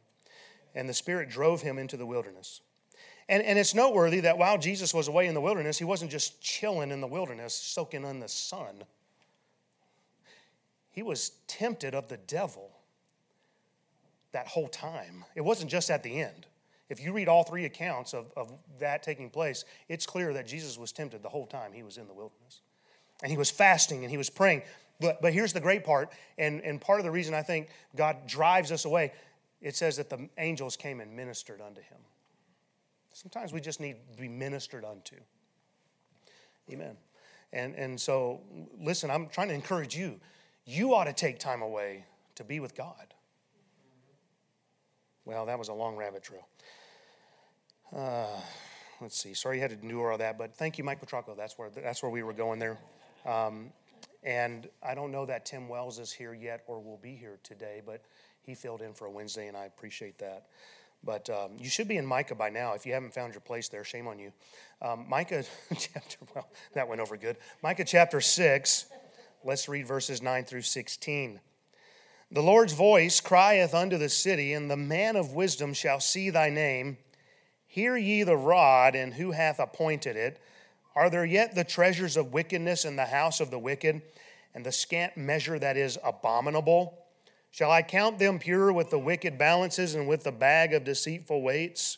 And 0.76 0.90
the 0.90 0.94
Spirit 0.94 1.30
drove 1.30 1.62
him 1.62 1.80
into 1.80 1.96
the 1.96 2.06
wilderness. 2.06 2.60
And, 3.32 3.42
and 3.44 3.58
it's 3.58 3.74
noteworthy 3.74 4.20
that 4.20 4.38
while 4.38 4.58
Jesus 4.58 4.94
was 4.94 5.08
away 5.08 5.26
in 5.26 5.34
the 5.34 5.40
wilderness, 5.40 5.78
he 5.78 5.86
wasn't 5.86 6.12
just 6.12 6.42
chilling 6.42 6.92
in 6.92 7.00
the 7.00 7.08
wilderness, 7.08 7.54
soaking 7.54 8.04
in 8.04 8.20
the 8.20 8.28
sun. 8.28 8.84
He 10.92 11.02
was 11.02 11.32
tempted 11.48 11.96
of 11.96 12.10
the 12.10 12.18
devil 12.18 12.70
that 14.34 14.50
whole 14.50 14.68
time. 14.68 15.24
It 15.34 15.42
wasn't 15.42 15.72
just 15.72 15.90
at 15.90 16.04
the 16.04 16.20
end. 16.20 16.46
If 16.90 17.02
you 17.02 17.14
read 17.14 17.30
all 17.30 17.46
three 17.46 17.64
accounts 17.64 18.14
of, 18.14 18.34
of 18.36 18.52
that 18.82 19.02
taking 19.02 19.30
place, 19.30 19.64
it's 19.88 20.06
clear 20.06 20.34
that 20.34 20.46
Jesus 20.46 20.78
was 20.78 20.92
tempted 20.92 21.24
the 21.24 21.30
whole 21.30 21.48
time 21.48 21.72
he 21.72 21.84
was 21.84 21.98
in 21.98 22.08
the 22.08 22.14
wilderness. 22.14 22.60
And 23.24 23.32
he 23.32 23.38
was 23.38 23.50
fasting 23.50 24.04
and 24.04 24.12
he 24.12 24.18
was 24.18 24.30
praying. 24.30 24.64
But, 25.00 25.22
but 25.22 25.32
here's 25.32 25.54
the 25.54 25.62
great 25.62 25.86
part, 25.86 26.12
and, 26.38 26.60
and 26.62 26.82
part 26.82 27.00
of 27.00 27.06
the 27.06 27.12
reason 27.12 27.34
I 27.34 27.44
think 27.44 27.70
God 27.96 28.28
drives 28.28 28.74
us 28.74 28.84
away 28.84 29.14
it 29.62 29.76
says 29.76 29.98
that 29.98 30.10
the 30.10 30.28
angels 30.38 30.76
came 30.76 31.00
and 31.00 31.16
ministered 31.16 31.62
unto 31.62 31.82
him. 31.82 32.00
Sometimes 33.14 33.54
we 33.54 33.62
just 33.62 33.80
need 33.80 33.98
to 34.14 34.22
be 34.22 34.28
ministered 34.28 34.86
unto. 34.86 35.16
Amen. 36.72 36.96
And, 37.54 37.76
and 37.76 38.00
so, 38.00 38.42
listen, 38.80 39.12
I'm 39.12 39.28
trying 39.28 39.50
to 39.50 39.54
encourage 39.54 39.96
you. 39.96 40.20
You 40.66 40.94
ought 40.94 41.06
to 41.06 41.14
take 41.14 41.40
time 41.40 41.62
away 41.62 42.06
to 42.36 42.44
be 42.44 42.60
with 42.60 42.76
God. 42.76 43.14
Well, 45.26 45.46
that 45.46 45.60
was 45.60 45.68
a 45.68 45.74
long 45.74 45.96
rabbit 45.96 46.24
trail. 46.24 46.48
Uh, 47.96 48.40
let's 49.02 49.18
see. 49.18 49.34
Sorry 49.34 49.58
you 49.58 49.62
had 49.62 49.72
to 49.72 49.80
endure 49.82 50.12
all 50.12 50.18
that, 50.18 50.38
but 50.38 50.56
thank 50.56 50.78
you, 50.78 50.84
Mike 50.84 51.00
Petrocco. 51.00 51.36
That's 51.36 51.58
where, 51.58 51.70
that's 51.70 52.02
where 52.02 52.12
we 52.12 52.24
were 52.24 52.34
going 52.34 52.60
there. 52.60 52.78
Um, 53.26 53.72
and 54.24 54.70
I 54.82 54.96
don't 54.96 55.12
know 55.12 55.26
that 55.26 55.46
Tim 55.46 55.68
Wells 55.68 56.00
is 56.00 56.12
here 56.12 56.34
yet 56.34 56.64
or 56.68 56.80
will 56.80 57.00
be 57.02 57.16
here 57.16 57.40
today, 57.44 57.82
but 57.86 58.04
he 58.44 58.56
filled 58.56 58.82
in 58.82 58.94
for 58.94 59.06
a 59.06 59.12
Wednesday, 59.12 59.48
and 59.48 59.58
I 59.58 59.66
appreciate 59.66 60.18
that. 60.20 60.48
But 61.04 61.30
um, 61.30 61.52
you 61.58 61.70
should 61.70 61.88
be 61.88 61.98
in 61.98 62.06
Micah 62.06 62.36
by 62.36 62.50
now. 62.50 62.74
If 62.74 62.86
you 62.86 62.94
haven't 62.94 63.14
found 63.14 63.34
your 63.34 63.42
place 63.42 63.70
there, 63.70 63.84
shame 63.84 64.08
on 64.08 64.20
you. 64.20 64.32
Um, 64.82 65.06
Micah 65.10 65.44
chapter, 65.78 66.18
well, 66.36 66.48
that 66.74 66.88
went 66.88 67.02
over 67.02 67.18
good. 67.18 67.38
Micah 67.64 67.86
chapter 67.86 68.22
6, 68.22 68.86
let's 69.44 69.68
read 69.68 69.88
verses 69.88 70.22
9 70.22 70.46
through 70.46 70.62
16. 70.62 71.40
The 72.34 72.42
Lord's 72.42 72.74
voice 72.74 73.20
crieth 73.20 73.74
unto 73.74 73.98
the 73.98 74.10
city, 74.10 74.54
and 74.54 74.70
the 74.70 74.78
man 74.78 75.16
of 75.16 75.34
wisdom 75.34 75.74
shall 75.74 76.00
see 76.00 76.30
thy 76.30 76.50
name. 76.50 76.98
Hear 77.66 77.98
ye 77.98 78.24
the 78.24 78.38
rod, 78.38 78.96
and 78.96 79.14
who 79.14 79.32
hath 79.32 79.60
appointed 79.60 80.16
it? 80.16 80.40
Are 80.96 81.10
there 81.10 81.26
yet 81.26 81.56
the 81.56 81.64
treasures 81.64 82.16
of 82.16 82.34
wickedness 82.34 82.86
in 82.86 82.96
the 82.96 83.06
house 83.06 83.40
of 83.40 83.50
the 83.50 83.60
wicked, 83.60 84.02
and 84.54 84.66
the 84.66 84.72
scant 84.72 85.18
measure 85.18 85.58
that 85.58 85.78
is 85.78 85.98
abominable? 86.04 87.01
Shall 87.52 87.70
I 87.70 87.82
count 87.82 88.18
them 88.18 88.40
pure 88.40 88.72
with 88.72 88.90
the 88.90 89.00
wicked 89.00 89.38
balances 89.38 89.94
and 89.94 90.08
with 90.08 90.24
the 90.24 90.32
bag 90.32 90.74
of 90.74 90.86
deceitful 90.86 91.42
weights? 91.42 91.98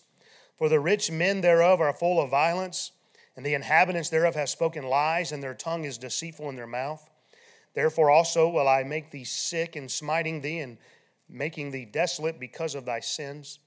For 0.57 0.67
the 0.67 0.79
rich 0.79 1.12
men 1.12 1.41
thereof 1.41 1.79
are 1.79 1.93
full 1.93 2.19
of 2.19 2.31
violence, 2.31 2.91
and 3.36 3.45
the 3.45 3.53
inhabitants 3.53 4.10
thereof 4.10 4.33
have 4.36 4.50
spoken 4.50 4.83
lies, 4.83 5.31
and 5.31 5.43
their 5.43 5.53
tongue 5.53 5.86
is 5.86 5.98
deceitful 5.98 6.50
in 6.50 6.55
their 6.55 6.67
mouth. 6.67 7.07
Therefore 7.75 8.10
also 8.10 8.50
will 8.50 8.67
I 8.67 8.83
make 8.83 9.12
thee 9.12 9.24
sick 9.24 9.75
in 9.75 9.89
smiting 9.89 10.41
thee, 10.41 10.60
and 10.60 10.77
making 11.29 11.72
thee 11.72 11.86
desolate 11.86 12.39
because 12.39 12.75
of 12.75 12.86
thy 12.86 13.00
sins. 13.00 13.60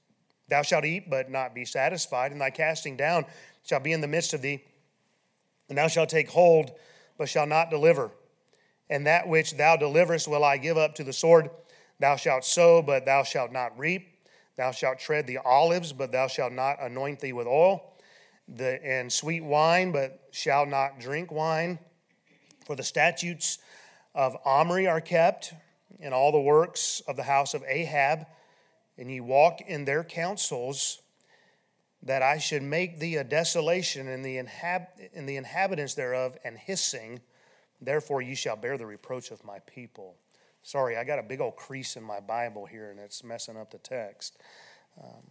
Thou 0.49 0.61
shalt 0.61 0.85
eat, 0.85 1.09
but 1.09 1.29
not 1.29 1.55
be 1.55 1.65
satisfied, 1.65 2.31
and 2.31 2.39
thy 2.39 2.49
casting 2.49 2.95
down 2.95 3.25
shall 3.63 3.79
be 3.79 3.93
in 3.93 4.01
the 4.01 4.07
midst 4.07 4.33
of 4.33 4.41
thee. 4.41 4.63
And 5.69 5.77
thou 5.77 5.87
shalt 5.87 6.09
take 6.09 6.29
hold, 6.29 6.71
but 7.17 7.29
shalt 7.29 7.49
not 7.49 7.69
deliver. 7.69 8.11
And 8.89 9.05
that 9.07 9.27
which 9.27 9.57
thou 9.57 9.75
deliverest 9.75 10.27
will 10.27 10.43
I 10.43 10.57
give 10.57 10.77
up 10.77 10.95
to 10.95 11.03
the 11.03 11.11
sword. 11.11 11.49
Thou 11.99 12.15
shalt 12.15 12.45
sow, 12.45 12.81
but 12.81 13.05
thou 13.05 13.23
shalt 13.23 13.51
not 13.51 13.77
reap. 13.77 14.07
Thou 14.55 14.71
shalt 14.71 14.99
tread 14.99 15.27
the 15.27 15.37
olives, 15.37 15.93
but 15.93 16.11
thou 16.11 16.27
shalt 16.27 16.53
not 16.53 16.81
anoint 16.81 17.19
thee 17.19 17.33
with 17.33 17.47
oil. 17.47 17.93
The, 18.47 18.83
and 18.83 19.11
sweet 19.11 19.43
wine, 19.43 19.91
but 19.91 20.19
shalt 20.31 20.69
not 20.69 20.99
drink 20.99 21.31
wine. 21.31 21.79
For 22.65 22.75
the 22.75 22.83
statutes 22.83 23.59
of 24.15 24.35
Omri 24.45 24.87
are 24.87 25.01
kept, 25.01 25.53
and 25.99 26.13
all 26.13 26.31
the 26.31 26.39
works 26.39 27.01
of 27.07 27.15
the 27.15 27.23
house 27.23 27.53
of 27.53 27.63
Ahab, 27.67 28.25
and 28.97 29.11
ye 29.11 29.19
walk 29.19 29.61
in 29.61 29.85
their 29.85 30.03
counsels 30.03 31.01
that 32.03 32.21
I 32.21 32.37
should 32.37 32.63
make 32.63 32.99
thee 32.99 33.15
a 33.17 33.23
desolation 33.23 34.07
in 34.07 34.21
the, 34.21 34.37
inhab- 34.37 34.87
in 35.13 35.25
the 35.25 35.35
inhabitants 35.35 35.93
thereof 35.93 36.37
and 36.43 36.57
hissing. 36.57 37.21
Therefore, 37.81 38.21
ye 38.21 38.35
shall 38.35 38.55
bear 38.55 38.77
the 38.77 38.85
reproach 38.85 39.29
of 39.31 39.43
my 39.43 39.59
people. 39.59 40.15
Sorry, 40.67 40.97
I 40.97 41.05
got 41.05 41.17
a 41.17 41.23
big 41.23 41.39
old 41.39 41.55
crease 41.55 41.95
in 41.95 42.03
my 42.03 42.19
Bible 42.19 42.65
here 42.65 42.91
and 42.91 42.99
it's 42.99 43.23
messing 43.23 43.55
up 43.55 43.71
the 43.71 43.77
text. 43.77 44.35
Um, 45.01 45.23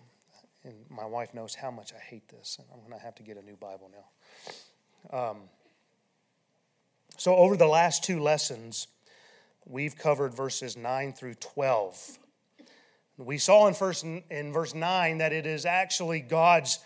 and 0.65 0.77
my 0.89 1.05
wife 1.05 1.35
knows 1.35 1.55
how 1.55 1.71
much 1.71 1.93
I 1.93 1.99
hate 1.99 2.27
this, 2.31 2.57
and 2.59 2.67
I'm 2.73 2.79
going 2.79 2.99
to 2.99 3.05
have 3.05 3.15
to 3.17 3.23
get 3.23 3.37
a 3.37 3.43
new 3.43 3.57
Bible 3.57 3.91
now. 5.13 5.19
Um, 5.19 5.37
so, 7.19 7.37
over 7.37 7.55
the 7.55 7.67
last 7.67 8.03
two 8.03 8.19
lessons, 8.19 8.87
we've 9.67 9.95
covered 9.95 10.33
verses 10.33 10.75
9 10.75 11.13
through 11.13 11.35
12. 11.35 12.19
We 13.19 13.37
saw 13.37 13.67
in, 13.67 13.75
first, 13.75 14.05
in 14.05 14.53
verse 14.55 14.75
9 14.75 15.19
that 15.19 15.35
it 15.35 15.45
is 15.45 15.67
actually 15.67 16.21
God's 16.21 16.79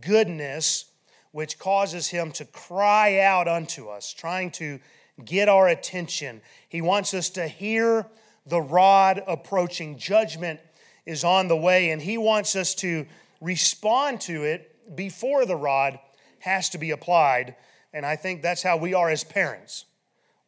goodness 0.00 0.86
which 1.30 1.60
causes 1.60 2.08
him 2.08 2.32
to 2.32 2.44
cry 2.44 3.20
out 3.20 3.46
unto 3.46 3.88
us, 3.88 4.12
trying 4.12 4.50
to 4.52 4.80
get 5.22 5.48
our 5.48 5.68
attention. 5.68 6.40
He 6.68 6.80
wants 6.80 7.14
us 7.14 7.30
to 7.30 7.46
hear 7.46 8.06
the 8.46 8.60
rod 8.60 9.22
approaching. 9.26 9.98
Judgment 9.98 10.60
is 11.06 11.24
on 11.24 11.48
the 11.48 11.56
way, 11.56 11.90
and 11.90 12.00
he 12.00 12.18
wants 12.18 12.56
us 12.56 12.74
to 12.76 13.06
respond 13.40 14.20
to 14.22 14.42
it 14.42 14.96
before 14.96 15.44
the 15.46 15.56
rod 15.56 15.98
has 16.40 16.68
to 16.70 16.78
be 16.78 16.90
applied. 16.90 17.56
And 17.92 18.04
I 18.04 18.16
think 18.16 18.42
that's 18.42 18.62
how 18.62 18.76
we 18.76 18.94
are 18.94 19.08
as 19.08 19.24
parents. 19.24 19.84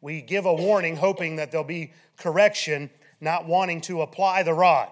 We 0.01 0.21
give 0.21 0.47
a 0.47 0.55
warning, 0.55 0.97
hoping 0.97 1.37
that 1.37 1.51
there'll 1.51 1.65
be 1.65 1.93
correction, 2.17 2.91
not 3.21 3.47
wanting 3.47 3.81
to 3.83 4.03
apply 4.03 4.43
the 4.43 4.55
rod. 4.55 4.89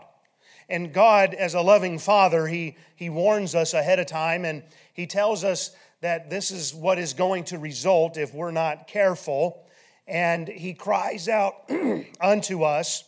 And 0.68 0.92
God, 0.92 1.34
as 1.34 1.54
a 1.54 1.60
loving 1.60 1.98
father, 1.98 2.46
he, 2.46 2.76
he 2.96 3.10
warns 3.10 3.54
us 3.54 3.74
ahead 3.74 3.98
of 3.98 4.06
time 4.06 4.44
and 4.44 4.62
he 4.94 5.06
tells 5.06 5.44
us 5.44 5.72
that 6.00 6.30
this 6.30 6.50
is 6.50 6.74
what 6.74 6.98
is 6.98 7.12
going 7.12 7.44
to 7.44 7.58
result 7.58 8.16
if 8.16 8.32
we're 8.34 8.50
not 8.50 8.86
careful. 8.86 9.63
And 10.06 10.49
he 10.49 10.75
cries 10.75 11.28
out 11.28 11.70
unto 12.20 12.62
us 12.62 13.04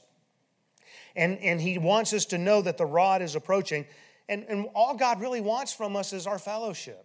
and, 1.17 1.39
and 1.39 1.61
he 1.61 1.79
wants 1.79 2.13
us 2.13 2.27
to 2.27 2.39
know 2.39 2.61
that 2.63 2.77
the 2.77 2.87
rod 2.87 3.23
is 3.23 3.35
approaching. 3.35 3.87
And, 4.29 4.45
and 4.49 4.69
all 4.75 4.95
God 4.95 5.21
really 5.21 5.41
wants 5.41 5.73
from 5.73 5.97
us 5.97 6.13
is 6.13 6.27
our 6.27 6.39
fellowship. 6.39 7.03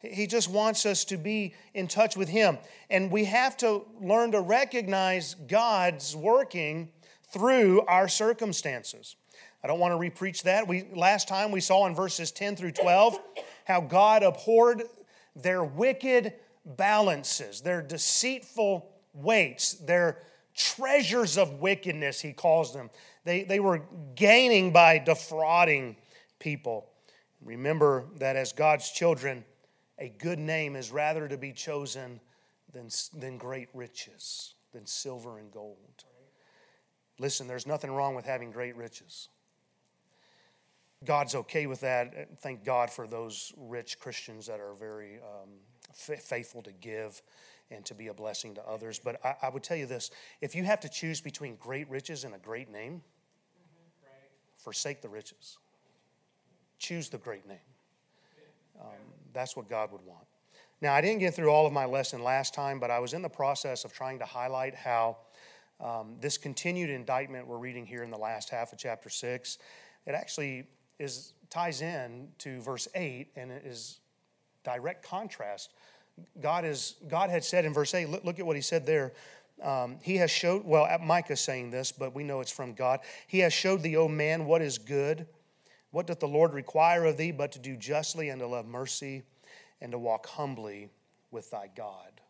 He 0.00 0.26
just 0.26 0.50
wants 0.50 0.84
us 0.84 1.04
to 1.06 1.16
be 1.16 1.54
in 1.72 1.88
touch 1.88 2.16
with 2.16 2.28
Him. 2.28 2.58
And 2.90 3.10
we 3.10 3.24
have 3.24 3.56
to 3.58 3.84
learn 4.00 4.32
to 4.32 4.40
recognize 4.40 5.34
God's 5.34 6.14
working 6.14 6.90
through 7.32 7.82
our 7.82 8.08
circumstances. 8.08 9.16
I 9.62 9.66
don't 9.66 9.78
want 9.78 9.92
to 9.92 10.10
repreach 10.10 10.42
that. 10.42 10.68
We, 10.68 10.84
last 10.92 11.26
time 11.26 11.52
we 11.52 11.60
saw 11.60 11.86
in 11.86 11.94
verses 11.94 12.32
10 12.32 12.56
through 12.56 12.72
12 12.72 13.18
how 13.64 13.80
God 13.80 14.22
abhorred 14.22 14.82
their 15.34 15.64
wicked 15.64 16.34
balances, 16.64 17.60
their 17.60 17.82
deceitful 17.82 18.90
weights, 19.12 19.74
their 19.74 20.18
treasures 20.54 21.36
of 21.36 21.60
wickedness, 21.60 22.20
he 22.20 22.32
calls 22.32 22.72
them. 22.72 22.90
They, 23.24 23.44
they 23.44 23.60
were 23.60 23.82
gaining 24.14 24.72
by 24.72 24.98
defrauding 24.98 25.96
people. 26.38 26.90
Remember 27.42 28.06
that 28.18 28.36
as 28.36 28.52
God's 28.52 28.90
children, 28.90 29.44
a 29.98 30.08
good 30.08 30.38
name 30.38 30.76
is 30.76 30.90
rather 30.90 31.28
to 31.28 31.36
be 31.36 31.52
chosen 31.52 32.20
than, 32.72 32.88
than 33.16 33.38
great 33.38 33.68
riches, 33.74 34.54
than 34.72 34.86
silver 34.86 35.38
and 35.38 35.50
gold. 35.50 35.76
Listen, 37.18 37.46
there's 37.46 37.66
nothing 37.66 37.92
wrong 37.92 38.14
with 38.14 38.24
having 38.24 38.50
great 38.50 38.76
riches. 38.76 39.28
God's 41.04 41.34
okay 41.34 41.66
with 41.66 41.80
that. 41.80 42.40
Thank 42.40 42.64
God 42.64 42.90
for 42.90 43.06
those 43.06 43.52
rich 43.56 43.98
Christians 43.98 44.46
that 44.46 44.58
are 44.58 44.74
very 44.74 45.16
um, 45.16 45.50
faithful 45.94 46.62
to 46.62 46.72
give 46.72 47.22
and 47.70 47.84
to 47.86 47.94
be 47.94 48.08
a 48.08 48.14
blessing 48.14 48.54
to 48.54 48.68
others. 48.68 49.00
But 49.02 49.24
I, 49.24 49.36
I, 49.42 49.48
would 49.48 49.62
tell 49.62 49.76
you 49.76 49.86
this 49.86 50.10
if 50.40 50.54
you 50.54 50.64
have 50.64 50.80
to 50.80 50.88
choose 50.88 51.20
between 51.20 51.56
great 51.56 51.88
riches 51.88 52.24
and 52.24 52.34
a 52.34 52.38
great 52.38 52.70
name, 52.70 53.02
forsake 54.56 55.02
the 55.02 55.08
riches. 55.08 55.58
Choose 56.78 57.08
the 57.08 57.18
great 57.18 57.46
name. 57.46 57.58
Um, 58.80 58.88
that's 59.32 59.56
what 59.56 59.68
God 59.68 59.92
would 59.92 60.04
want. 60.04 60.26
Now, 60.80 60.94
I 60.94 61.00
didn't 61.00 61.20
get 61.20 61.34
through 61.34 61.50
all 61.50 61.66
of 61.66 61.72
my 61.72 61.84
lesson 61.84 62.22
last 62.22 62.54
time, 62.54 62.78
but 62.78 62.90
I 62.90 62.98
was 62.98 63.14
in 63.14 63.22
the 63.22 63.28
process 63.28 63.84
of 63.84 63.92
trying 63.92 64.18
to 64.18 64.24
highlight 64.24 64.74
how 64.74 65.16
um, 65.80 66.16
this 66.20 66.36
continued 66.36 66.90
indictment 66.90 67.46
we're 67.46 67.58
reading 67.58 67.86
here 67.86 68.02
in 68.02 68.10
the 68.10 68.18
last 68.18 68.50
half 68.50 68.72
of 68.72 68.78
chapter 68.78 69.08
6, 69.08 69.58
it 70.06 70.12
actually 70.12 70.66
is 70.98 71.32
ties 71.50 71.82
in 71.82 72.28
to 72.38 72.60
verse 72.60 72.88
8 72.94 73.28
and 73.36 73.50
it 73.50 73.64
is 73.64 74.00
direct 74.64 75.06
contrast. 75.06 75.72
God 76.40 76.64
is 76.64 76.96
God 77.08 77.30
had 77.30 77.44
said 77.44 77.64
in 77.64 77.72
verse 77.72 77.94
8, 77.94 78.08
look, 78.08 78.24
look 78.24 78.38
at 78.38 78.46
what 78.46 78.56
he 78.56 78.62
said 78.62 78.86
there. 78.86 79.12
Um, 79.62 79.98
he 80.02 80.16
has 80.16 80.30
showed, 80.30 80.64
well, 80.64 80.88
Micah 81.00 81.36
saying 81.36 81.70
this, 81.70 81.92
but 81.92 82.14
we 82.14 82.24
know 82.24 82.40
it's 82.40 82.50
from 82.50 82.74
God. 82.74 83.00
He 83.28 83.38
has 83.40 83.52
showed 83.52 83.82
thee, 83.82 83.96
O 83.96 84.08
man, 84.08 84.46
what 84.46 84.62
is 84.62 84.78
good. 84.78 85.26
What 85.92 86.08
doth 86.08 86.18
the 86.18 86.28
Lord 86.28 86.54
require 86.54 87.04
of 87.04 87.16
thee 87.16 87.30
but 87.30 87.52
to 87.52 87.60
do 87.60 87.76
justly 87.76 88.30
and 88.30 88.40
to 88.40 88.48
love 88.48 88.66
mercy 88.66 89.22
and 89.80 89.92
to 89.92 89.98
walk 89.98 90.26
humbly 90.26 90.88
with 91.30 91.50
thy 91.52 91.70
God? 91.74 92.20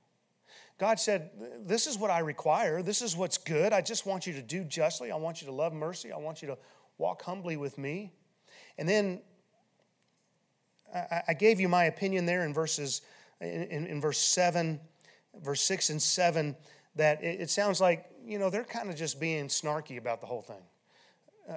God 0.79 0.99
said, 0.99 1.31
This 1.65 1.87
is 1.87 1.97
what 1.97 2.11
I 2.11 2.19
require. 2.19 2.83
This 2.83 3.01
is 3.01 3.17
what's 3.17 3.39
good. 3.39 3.73
I 3.73 3.81
just 3.81 4.07
want 4.07 4.27
you 4.27 4.35
to 4.35 4.43
do 4.43 4.65
justly. 4.65 5.11
I 5.11 5.17
want 5.17 5.41
you 5.41 5.47
to 5.47 5.53
love 5.53 5.73
mercy. 5.73 6.13
I 6.13 6.19
want 6.19 6.43
you 6.43 6.49
to 6.49 6.59
walk 6.99 7.23
humbly 7.23 7.57
with 7.57 7.79
me. 7.79 8.13
And 8.77 8.89
then 8.89 9.23
I, 11.29 11.35
gave 11.35 11.61
you 11.61 11.69
my 11.69 11.85
opinion 11.85 12.27
there 12.27 12.45
in 12.45 12.55
verses 12.55 13.03
in, 13.41 13.87
in, 13.87 14.01
verse 14.01 14.19
7, 14.19 14.81
verse 15.43 15.61
6 15.63 15.91
and 15.91 16.01
7, 16.01 16.57
that 16.97 17.23
it, 17.23 17.51
sounds 17.51 17.81
like, 17.81 18.07
you 18.25 18.39
know, 18.39 18.51
they're 18.51 18.65
kind 18.65 18.89
of 18.89 18.97
just 18.97 19.19
being 19.19 19.49
snarky 19.49 19.99
about 19.99 20.21
the 20.21 20.27
whole 20.27 20.43
thing. 20.43 20.63
Uh, 21.49 21.57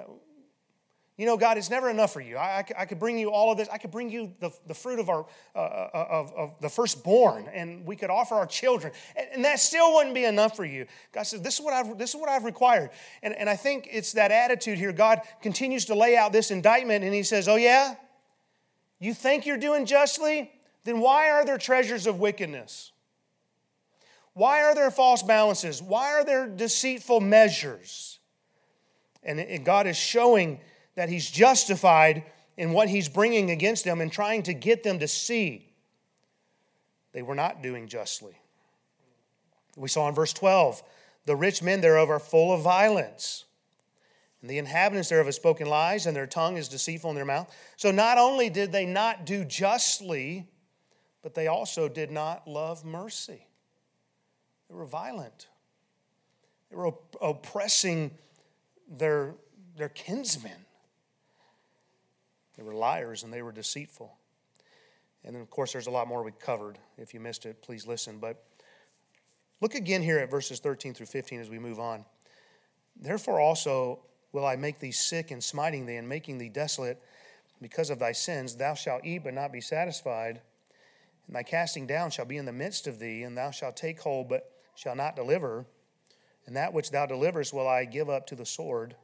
you 1.16 1.26
know, 1.26 1.36
God, 1.36 1.58
it's 1.58 1.68
never 1.68 1.90
enough 1.90 2.12
for 2.12 2.20
you. 2.20 2.36
I, 2.36 2.58
I, 2.58 2.64
I, 2.82 2.84
could 2.84 3.00
bring 3.00 3.18
you 3.18 3.32
all 3.32 3.50
of 3.50 3.58
this. 3.58 3.68
I 3.72 3.78
could 3.78 3.90
bring 3.90 4.08
you 4.08 4.32
the, 4.38 4.50
the 4.68 4.74
fruit 4.74 5.00
of 5.00 5.08
our 5.08 5.26
uh, 5.54 5.58
uh, 5.58 6.06
of, 6.10 6.32
of 6.34 6.60
the 6.60 6.68
firstborn, 6.68 7.48
and 7.52 7.84
we 7.84 7.96
could 7.96 8.08
offer 8.08 8.36
our 8.36 8.46
children, 8.46 8.92
and, 9.16 9.26
and, 9.34 9.44
that 9.44 9.58
still 9.58 9.94
wouldn't 9.94 10.14
be 10.14 10.26
enough 10.26 10.54
for 10.54 10.64
you. 10.64 10.86
God 11.10 11.24
says, 11.24 11.42
"This 11.42 11.54
is 11.54 11.60
what 11.60 11.74
I've 11.74 11.98
this 11.98 12.10
is 12.10 12.20
what 12.20 12.28
I've 12.28 12.44
required." 12.44 12.90
And, 13.24 13.34
and 13.34 13.50
I 13.50 13.56
think 13.56 13.88
it's 13.90 14.12
that 14.12 14.30
attitude 14.30 14.78
here. 14.78 14.92
God 14.92 15.22
continues 15.42 15.86
to 15.86 15.96
lay 15.96 16.16
out 16.16 16.32
this 16.32 16.52
indictment, 16.52 17.02
and 17.02 17.12
He 17.12 17.24
says, 17.24 17.48
"Oh 17.48 17.56
yeah, 17.56 17.96
you 18.98 19.14
think 19.14 19.46
you're 19.46 19.56
doing 19.56 19.86
justly? 19.86 20.52
Then 20.84 21.00
why 21.00 21.30
are 21.30 21.44
there 21.44 21.58
treasures 21.58 22.06
of 22.06 22.18
wickedness? 22.18 22.92
Why 24.34 24.62
are 24.62 24.74
there 24.74 24.90
false 24.90 25.22
balances? 25.22 25.82
Why 25.82 26.12
are 26.12 26.24
there 26.24 26.46
deceitful 26.46 27.20
measures?" 27.20 28.18
And, 29.22 29.64
God 29.64 29.86
is 29.86 29.96
showing 29.96 30.60
that 30.94 31.08
he's 31.08 31.30
justified 31.30 32.24
in 32.56 32.72
what 32.72 32.88
he's 32.88 33.08
bringing 33.08 33.50
against 33.50 33.84
them 33.84 34.00
and 34.00 34.12
trying 34.12 34.42
to 34.44 34.54
get 34.54 34.82
them 34.82 34.98
to 35.00 35.08
see. 35.08 35.72
They 37.12 37.22
were 37.22 37.34
not 37.34 37.62
doing 37.62 37.88
justly. 37.88 38.36
We 39.76 39.88
saw 39.88 40.08
in 40.08 40.14
verse 40.14 40.32
12 40.32 40.82
the 41.24 41.36
rich 41.36 41.62
men 41.62 41.80
thereof 41.80 42.10
are 42.10 42.18
full 42.18 42.52
of 42.52 42.62
violence. 42.62 43.44
And 44.40 44.48
the 44.48 44.58
inhabitants 44.58 45.08
thereof 45.08 45.26
have 45.26 45.34
spoken 45.34 45.68
lies, 45.68 46.06
and 46.06 46.16
their 46.16 46.26
tongue 46.26 46.56
is 46.56 46.68
deceitful 46.68 47.10
in 47.10 47.16
their 47.16 47.24
mouth. 47.24 47.52
So 47.76 47.90
not 47.90 48.18
only 48.18 48.50
did 48.50 48.70
they 48.70 48.86
not 48.86 49.26
do 49.26 49.44
justly, 49.44 50.46
but 51.22 51.34
they 51.34 51.48
also 51.48 51.88
did 51.88 52.10
not 52.10 52.46
love 52.46 52.84
mercy. 52.84 53.46
They 54.68 54.74
were 54.74 54.86
violent. 54.86 55.48
They 56.70 56.76
were 56.76 56.92
oppressing 57.20 58.12
their, 58.88 59.34
their 59.76 59.88
kinsmen. 59.88 60.66
They 62.56 62.62
were 62.62 62.74
liars 62.74 63.22
and 63.22 63.32
they 63.32 63.42
were 63.42 63.52
deceitful. 63.52 64.14
And 65.24 65.34
then, 65.34 65.42
of 65.42 65.50
course, 65.50 65.72
there's 65.72 65.86
a 65.86 65.90
lot 65.90 66.08
more 66.08 66.22
we 66.22 66.32
covered. 66.32 66.78
If 66.96 67.14
you 67.14 67.20
missed 67.20 67.46
it, 67.46 67.62
please 67.62 67.86
listen. 67.86 68.18
But 68.18 68.44
look 69.60 69.74
again 69.74 70.02
here 70.02 70.18
at 70.18 70.30
verses 70.30 70.60
13 70.60 70.94
through 70.94 71.06
15 71.06 71.40
as 71.40 71.50
we 71.50 71.58
move 71.58 71.80
on. 71.80 72.04
Therefore, 72.96 73.40
also 73.40 74.00
will 74.32 74.46
I 74.46 74.56
make 74.56 74.78
thee 74.78 74.92
sick 74.92 75.30
in 75.30 75.40
smiting 75.40 75.86
thee 75.86 75.96
and 75.96 76.08
making 76.08 76.38
thee 76.38 76.48
desolate 76.48 77.00
because 77.60 77.90
of 77.90 77.98
thy 77.98 78.12
sins. 78.12 78.56
Thou 78.56 78.74
shalt 78.74 79.04
eat 79.04 79.24
but 79.24 79.34
not 79.34 79.52
be 79.52 79.60
satisfied. 79.60 80.40
And 81.26 81.36
thy 81.36 81.42
casting 81.42 81.86
down 81.86 82.10
shall 82.10 82.24
be 82.24 82.36
in 82.36 82.46
the 82.46 82.52
midst 82.52 82.86
of 82.86 82.98
thee, 82.98 83.22
and 83.22 83.36
thou 83.36 83.50
shalt 83.50 83.76
take 83.76 84.00
hold 84.00 84.28
but 84.28 84.50
shall 84.74 84.94
not 84.94 85.16
deliver. 85.16 85.66
And 86.46 86.56
that 86.56 86.72
which 86.72 86.90
thou 86.90 87.04
deliverest 87.04 87.52
will 87.52 87.68
I 87.68 87.84
give 87.84 88.08
up 88.08 88.26
to 88.28 88.34
the 88.34 88.46
sword. 88.46 88.96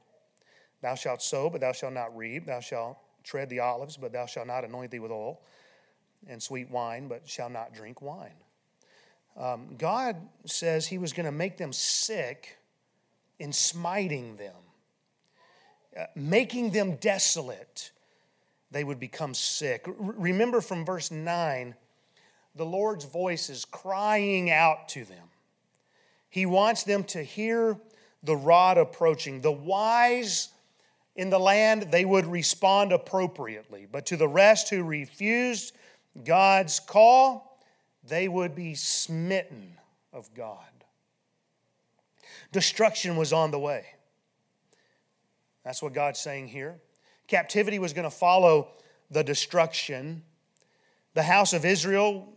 Thou 0.81 0.95
shalt 0.95 1.23
sow, 1.23 1.51
but 1.51 1.61
thou 1.61 1.73
shalt 1.73 1.93
not 1.93 2.17
reap. 2.17 2.47
Thou 2.47 2.61
shalt 2.61 2.99
tread 3.23 3.49
the 3.49 3.61
olives, 3.61 3.97
but 3.97 4.13
thou 4.13 4.27
shalt 4.27 4.47
not 4.47 4.65
anoint 4.65 4.91
thee 4.91 4.99
with 4.99 5.11
oil, 5.11 5.41
and 6.27 6.43
sweet 6.43 6.71
wine, 6.71 7.09
but 7.09 7.29
shalt 7.29 7.53
not 7.53 7.75
drink 7.75 8.01
wine. 8.01 8.35
Um, 9.37 9.75
God 9.77 10.17
says 10.45 10.87
He 10.87 10.99
was 10.99 11.13
going 11.13 11.27
to 11.27 11.33
make 11.33 11.57
them 11.57 11.73
sick 11.73 12.59
in 13.39 13.53
smiting 13.53 14.37
them, 14.37 14.55
Uh, 15.97 16.07
making 16.17 16.71
them 16.71 16.97
desolate. 16.97 17.93
They 18.71 18.83
would 18.83 18.99
become 18.99 19.35
sick. 19.35 19.85
Remember 19.87 20.61
from 20.61 20.85
verse 20.85 21.13
9, 21.13 21.75
the 22.57 22.67
Lord's 22.67 23.05
voice 23.05 23.49
is 23.49 23.65
crying 23.65 24.51
out 24.51 24.89
to 24.91 25.05
them. 25.05 25.29
He 26.29 26.47
wants 26.47 26.83
them 26.83 27.05
to 27.05 27.23
hear 27.23 27.79
the 28.25 28.35
rod 28.35 28.77
approaching. 28.79 29.41
The 29.41 29.53
wise 29.53 30.49
in 31.15 31.31
the 31.31 31.39
land, 31.39 31.93
they 31.93 32.05
would 32.05 32.27
respond 32.27 32.91
appropriately. 32.91 33.87
But 33.91 34.07
to 34.07 34.17
the 34.17 34.27
rest 34.27 34.71
who 34.71 34.83
refused 34.83 35.77
God's 36.25 36.81
call, 36.81 37.61
they 38.03 38.27
would 38.27 38.57
be 38.57 38.75
smitten 38.75 39.77
of 40.13 40.33
God. 40.35 40.59
Destruction 42.51 43.17
was 43.17 43.33
on 43.33 43.53
the 43.53 43.59
way. 43.59 43.94
That's 45.65 45.83
what 45.83 45.95
God's 45.95 46.21
saying 46.21 46.49
here. 46.49 46.81
Captivity 47.27 47.79
was 47.79 47.93
going 47.93 48.09
to 48.09 48.15
follow 48.15 48.69
the 49.11 49.25
destruction. 49.25 50.23
The 51.15 51.23
house 51.23 51.53
of 51.53 51.65
Israel 51.65 52.29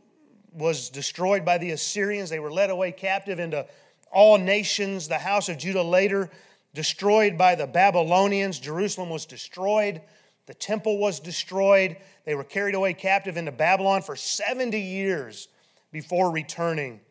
was 0.54 0.90
destroyed 0.90 1.44
by 1.44 1.58
the 1.58 1.72
Assyrians. 1.72 2.30
They 2.30 2.40
were 2.40 2.52
led 2.52 2.70
away 2.70 2.92
captive 2.92 3.40
into 3.40 3.66
all 4.12 4.38
nations. 4.38 5.08
The 5.08 5.18
house 5.18 5.50
of 5.50 5.58
Judah 5.58 5.84
later 5.84 6.30
destroyed 6.74 7.38
by 7.38 7.56
the 7.56 7.68
Babylonians. 7.68 8.60
Jerusalem 8.60 9.10
was 9.10 9.26
destroyed. 9.26 10.02
The 10.46 10.54
temple 10.54 10.98
was 10.98 11.20
destroyed. 11.20 11.98
They 12.26 12.36
were 12.36 12.44
carried 12.44 12.76
away 12.76 12.94
captive 12.94 13.36
into 13.36 13.52
Babylon 13.52 14.02
for 14.02 14.16
70 14.16 14.80
years 14.80 15.50
before 15.92 16.32
returning. 16.32 17.02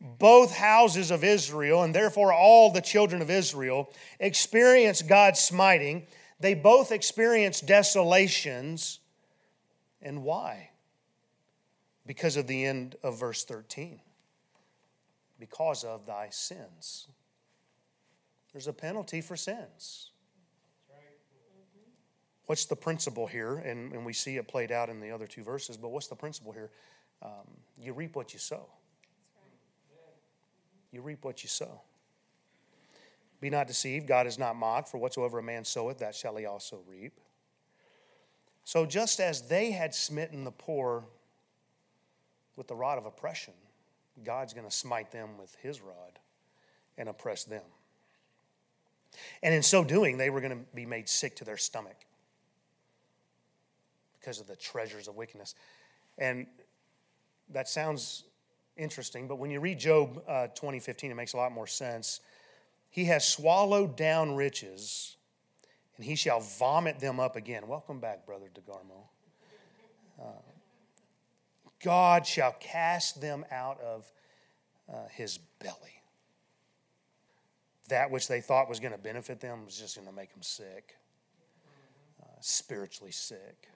Both 0.00 0.54
houses 0.54 1.10
of 1.10 1.24
Israel, 1.24 1.82
and 1.82 1.94
therefore 1.94 2.32
all 2.32 2.70
the 2.70 2.80
children 2.80 3.22
of 3.22 3.30
Israel, 3.30 3.92
experience 4.20 5.02
God's 5.02 5.40
smiting. 5.40 6.06
They 6.40 6.54
both 6.54 6.92
experience 6.92 7.60
desolations. 7.60 9.00
And 10.02 10.22
why? 10.22 10.70
Because 12.06 12.36
of 12.36 12.46
the 12.46 12.64
end 12.64 12.96
of 13.02 13.18
verse 13.18 13.44
13. 13.44 14.00
Because 15.38 15.84
of 15.84 16.06
thy 16.06 16.28
sins. 16.30 17.08
There's 18.52 18.68
a 18.68 18.72
penalty 18.72 19.20
for 19.20 19.36
sins. 19.36 20.10
What's 22.46 22.66
the 22.66 22.76
principle 22.76 23.26
here? 23.26 23.56
And, 23.56 23.92
and 23.92 24.04
we 24.04 24.12
see 24.12 24.36
it 24.36 24.46
played 24.46 24.70
out 24.70 24.90
in 24.90 25.00
the 25.00 25.10
other 25.10 25.26
two 25.26 25.42
verses, 25.42 25.76
but 25.76 25.88
what's 25.88 26.08
the 26.08 26.14
principle 26.14 26.52
here? 26.52 26.70
Um, 27.22 27.48
you 27.78 27.92
reap 27.94 28.16
what 28.16 28.32
you 28.32 28.38
sow. 28.38 28.66
You 30.94 31.02
reap 31.02 31.24
what 31.24 31.42
you 31.42 31.48
sow. 31.48 31.80
Be 33.40 33.50
not 33.50 33.66
deceived, 33.66 34.06
God 34.06 34.28
is 34.28 34.38
not 34.38 34.54
mocked, 34.54 34.88
for 34.88 34.98
whatsoever 34.98 35.40
a 35.40 35.42
man 35.42 35.64
soweth, 35.64 35.98
that 35.98 36.14
shall 36.14 36.36
he 36.36 36.46
also 36.46 36.78
reap. 36.86 37.18
So, 38.62 38.86
just 38.86 39.18
as 39.18 39.42
they 39.42 39.72
had 39.72 39.92
smitten 39.92 40.44
the 40.44 40.52
poor 40.52 41.04
with 42.56 42.68
the 42.68 42.76
rod 42.76 42.96
of 42.96 43.06
oppression, 43.06 43.54
God's 44.22 44.54
going 44.54 44.66
to 44.66 44.74
smite 44.74 45.10
them 45.10 45.36
with 45.36 45.54
his 45.56 45.80
rod 45.80 46.20
and 46.96 47.08
oppress 47.08 47.42
them. 47.42 47.64
And 49.42 49.52
in 49.52 49.62
so 49.62 49.82
doing, 49.82 50.16
they 50.16 50.30
were 50.30 50.40
going 50.40 50.56
to 50.56 50.64
be 50.74 50.86
made 50.86 51.08
sick 51.08 51.34
to 51.36 51.44
their 51.44 51.56
stomach 51.56 51.96
because 54.20 54.40
of 54.40 54.46
the 54.46 54.56
treasures 54.56 55.08
of 55.08 55.16
wickedness. 55.16 55.56
And 56.18 56.46
that 57.50 57.68
sounds 57.68 58.24
interesting, 58.76 59.28
but 59.28 59.36
when 59.36 59.50
you 59.50 59.60
read 59.60 59.78
Job 59.78 60.22
uh, 60.28 60.46
2015, 60.48 61.10
it 61.10 61.14
makes 61.14 61.32
a 61.32 61.36
lot 61.36 61.52
more 61.52 61.66
sense. 61.66 62.20
He 62.90 63.04
has 63.06 63.26
swallowed 63.26 63.96
down 63.96 64.36
riches, 64.36 65.16
and 65.96 66.04
he 66.04 66.14
shall 66.14 66.40
vomit 66.40 67.00
them 67.00 67.20
up 67.20 67.36
again. 67.36 67.66
Welcome 67.66 68.00
back, 68.00 68.26
Brother 68.26 68.46
DeGarmo. 68.54 69.08
Uh, 70.20 70.26
God 71.82 72.26
shall 72.26 72.54
cast 72.60 73.20
them 73.20 73.44
out 73.50 73.80
of 73.80 74.10
uh, 74.88 75.08
his 75.10 75.38
belly. 75.58 76.02
That 77.88 78.10
which 78.10 78.28
they 78.28 78.40
thought 78.40 78.68
was 78.68 78.80
going 78.80 78.92
to 78.92 78.98
benefit 78.98 79.40
them 79.40 79.66
was 79.66 79.76
just 79.76 79.96
going 79.96 80.08
to 80.08 80.14
make 80.14 80.32
them 80.32 80.42
sick, 80.42 80.96
uh, 82.22 82.26
spiritually 82.40 83.12
sick. 83.12 83.68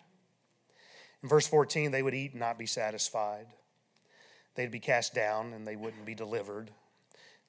In 1.23 1.29
verse 1.29 1.47
14, 1.47 1.91
they 1.91 2.03
would 2.03 2.15
eat 2.15 2.33
and 2.33 2.41
not 2.41 2.59
be 2.59 2.67
satisfied. 2.67 3.47
They'd 4.59 4.73
be 4.73 4.81
cast 4.81 5.15
down 5.15 5.53
and 5.53 5.65
they 5.65 5.77
wouldn't 5.77 6.05
be 6.05 6.17
delivered. 6.17 6.73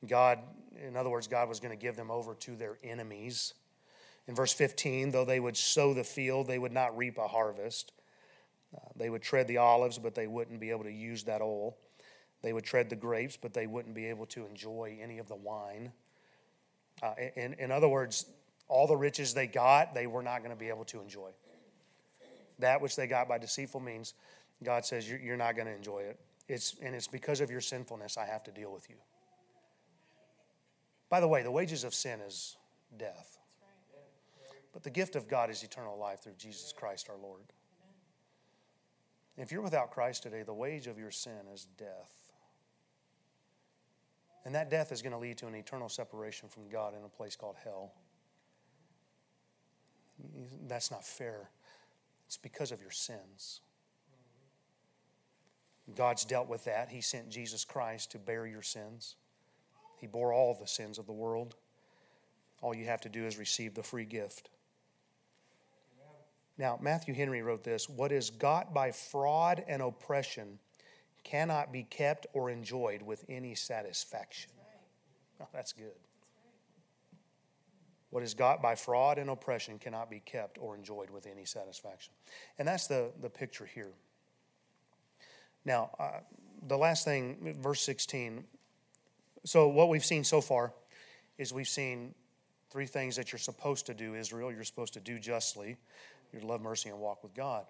God, 0.08 0.38
in 0.88 0.96
other 0.96 1.10
words, 1.10 1.28
God 1.28 1.50
was 1.50 1.60
going 1.60 1.76
to 1.76 1.82
give 1.82 1.96
them 1.96 2.12
over 2.12 2.36
to 2.36 2.56
their 2.56 2.78
enemies. 2.84 3.56
In 4.28 4.36
verse 4.36 4.54
15, 4.54 5.10
though 5.10 5.26
they 5.26 5.40
would 5.40 5.58
sow 5.58 5.96
the 5.96 6.04
field, 6.04 6.46
they 6.46 6.60
would 6.60 6.72
not 6.72 6.96
reap 6.96 7.18
a 7.18 7.28
harvest. 7.28 7.94
Uh, 8.76 8.80
they 8.96 9.10
would 9.10 9.24
tread 9.24 9.48
the 9.48 9.58
olives, 9.58 9.98
but 9.98 10.14
they 10.14 10.28
wouldn't 10.28 10.60
be 10.60 10.70
able 10.70 10.84
to 10.84 10.92
use 10.92 11.24
that 11.24 11.42
oil. 11.42 11.76
They 12.44 12.54
would 12.54 12.64
tread 12.64 12.92
the 12.92 12.96
grapes, 12.96 13.40
but 13.42 13.56
they 13.56 13.66
wouldn't 13.66 13.96
be 13.96 14.06
able 14.06 14.28
to 14.28 14.46
enjoy 14.46 15.00
any 15.02 15.18
of 15.18 15.28
the 15.28 15.36
wine. 15.36 15.92
Uh, 17.02 17.16
in, 17.36 17.54
in 17.54 17.72
other 17.72 17.90
words, 17.90 18.28
all 18.68 18.86
the 18.86 18.96
riches 18.96 19.34
they 19.34 19.48
got, 19.48 19.96
they 19.96 20.06
were 20.06 20.22
not 20.22 20.44
going 20.44 20.52
to 20.52 20.60
be 20.60 20.70
able 20.70 20.86
to 20.86 21.02
enjoy 21.02 21.32
that 22.60 22.82
which 22.82 22.96
they 22.96 23.08
got 23.08 23.28
by 23.28 23.38
deceitful 23.38 23.80
means, 23.80 24.14
God 24.64 24.86
says 24.86 25.10
you're 25.10 25.38
not 25.38 25.56
going 25.56 25.68
to 25.68 25.76
enjoy 25.76 26.00
it. 26.00 26.20
It's, 26.50 26.76
and 26.82 26.96
it's 26.96 27.08
because 27.08 27.42
of 27.42 27.52
your 27.52 27.62
sinfulness 27.62 28.18
I 28.18 28.26
have 28.26 28.44
to 28.46 28.52
deal 28.52 28.74
with 28.74 28.90
you. 28.90 28.96
By 31.10 31.20
the 31.20 31.28
way, 31.28 31.44
the 31.44 31.52
wages 31.52 31.84
of 31.84 31.94
sin 31.94 32.20
is 32.22 32.58
death. 32.98 33.38
But 34.74 34.84
the 34.84 34.90
gift 34.90 35.16
of 35.16 35.28
God 35.28 35.52
is 35.52 35.64
eternal 35.64 35.98
life 35.98 36.24
through 36.24 36.34
Jesus 36.38 36.74
Christ 36.74 37.08
our 37.10 37.18
Lord. 37.18 37.42
If 39.38 39.52
you're 39.52 39.62
without 39.62 39.92
Christ 39.92 40.24
today, 40.24 40.44
the 40.44 40.54
wage 40.54 40.88
of 40.88 40.98
your 40.98 41.12
sin 41.12 41.48
is 41.54 41.68
death. 41.78 42.14
And 44.44 44.56
that 44.56 44.70
death 44.72 44.92
is 44.92 45.02
going 45.02 45.14
to 45.14 45.20
lead 45.20 45.38
to 45.38 45.48
an 45.48 45.56
eternal 45.56 45.90
separation 45.90 46.50
from 46.50 46.68
God 46.70 46.96
in 46.98 47.04
a 47.04 47.10
place 47.10 47.36
called 47.36 47.56
hell. 47.64 47.94
That's 50.68 50.90
not 50.90 51.06
fair. 51.06 51.52
It's 52.26 52.38
because 52.38 52.72
of 52.72 52.82
your 52.82 52.92
sins. 52.92 53.62
God's 55.96 56.26
dealt 56.26 56.48
with 56.48 56.66
that. 56.66 56.90
He 56.90 57.02
sent 57.02 57.30
Jesus 57.30 57.66
Christ 57.66 58.12
to 58.12 58.20
bear 58.20 58.46
your 58.46 58.62
sins. 58.62 59.16
He 60.00 60.08
bore 60.08 60.34
all 60.34 60.54
the 60.54 60.68
sins 60.68 60.98
of 60.98 61.06
the 61.06 61.14
world. 61.14 61.56
All 62.62 62.76
you 62.76 62.86
have 62.86 63.02
to 63.02 63.10
do 63.10 63.26
is 63.26 63.38
receive 63.38 63.74
the 63.74 63.84
free 63.84 64.06
gift. 64.06 64.50
Now, 66.58 66.78
Matthew 66.82 67.14
Henry 67.14 67.42
wrote 67.42 67.64
this 67.64 67.88
What 67.88 68.12
is 68.12 68.30
got 68.30 68.74
by 68.74 68.92
fraud 68.92 69.64
and 69.68 69.82
oppression 69.82 70.60
cannot 71.24 71.72
be 71.72 71.84
kept 71.84 72.28
or 72.34 72.50
enjoyed 72.50 73.02
with 73.02 73.26
any 73.30 73.56
satisfaction. 73.56 74.52
Oh, 75.42 75.48
that's 75.54 75.72
good. 75.72 75.96
What 78.10 78.24
is 78.24 78.34
got 78.34 78.62
by 78.62 78.76
fraud 78.76 79.18
and 79.18 79.30
oppression 79.30 79.80
cannot 79.80 80.10
be 80.10 80.20
kept 80.20 80.58
or 80.58 80.76
enjoyed 80.76 81.10
with 81.10 81.28
any 81.28 81.46
satisfaction. 81.46 82.14
And 82.58 82.68
that's 82.68 82.88
the, 82.88 83.12
the 83.22 83.30
picture 83.30 83.66
here. 83.66 83.94
Now, 85.66 85.92
uh, 86.00 86.20
the 86.68 86.78
last 86.78 87.06
thing, 87.06 87.56
verse 87.62 87.82
16. 87.82 88.44
So, 89.46 89.68
what 89.68 89.90
we've 89.90 90.06
seen 90.06 90.24
so 90.24 90.42
far 90.42 90.74
is 91.38 91.54
we've 91.54 91.68
seen 91.68 92.14
three 92.70 92.86
things 92.86 93.16
that 93.16 93.32
you're 93.32 93.40
supposed 93.40 93.86
to 93.88 93.94
do, 93.94 94.16
Israel. 94.16 94.52
You're 94.52 94.64
supposed 94.64 94.94
to 94.94 95.00
do 95.00 95.20
justly, 95.20 95.78
you're 96.32 96.42
to 96.42 96.48
love 96.48 96.62
mercy 96.62 96.90
and 96.90 97.00
walk 97.00 97.24
with 97.24 97.34
God. 97.34 97.66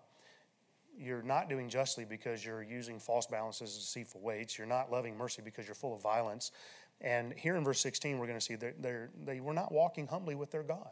You're 0.98 1.22
not 1.22 1.48
doing 1.48 1.70
justly 1.70 2.04
because 2.04 2.44
you're 2.44 2.64
using 2.64 3.00
false 3.00 3.26
balances 3.26 3.74
and 3.74 3.82
deceitful 3.82 4.20
weights. 4.20 4.58
You're 4.58 4.68
not 4.68 4.92
loving 4.92 5.18
mercy 5.18 5.42
because 5.44 5.66
you're 5.66 5.76
full 5.76 5.96
of 5.96 6.02
violence. 6.02 6.52
And 7.00 7.34
here 7.34 7.56
in 7.56 7.64
verse 7.64 7.80
16, 7.80 8.18
we're 8.18 8.28
going 8.28 8.38
to 8.38 8.44
see 8.44 8.56
they're, 8.56 8.74
they're, 8.80 9.10
they 9.24 9.40
were 9.40 9.54
not 9.54 9.72
walking 9.72 10.08
humbly 10.08 10.36
with 10.36 10.52
their 10.52 10.64
God. 10.64 10.90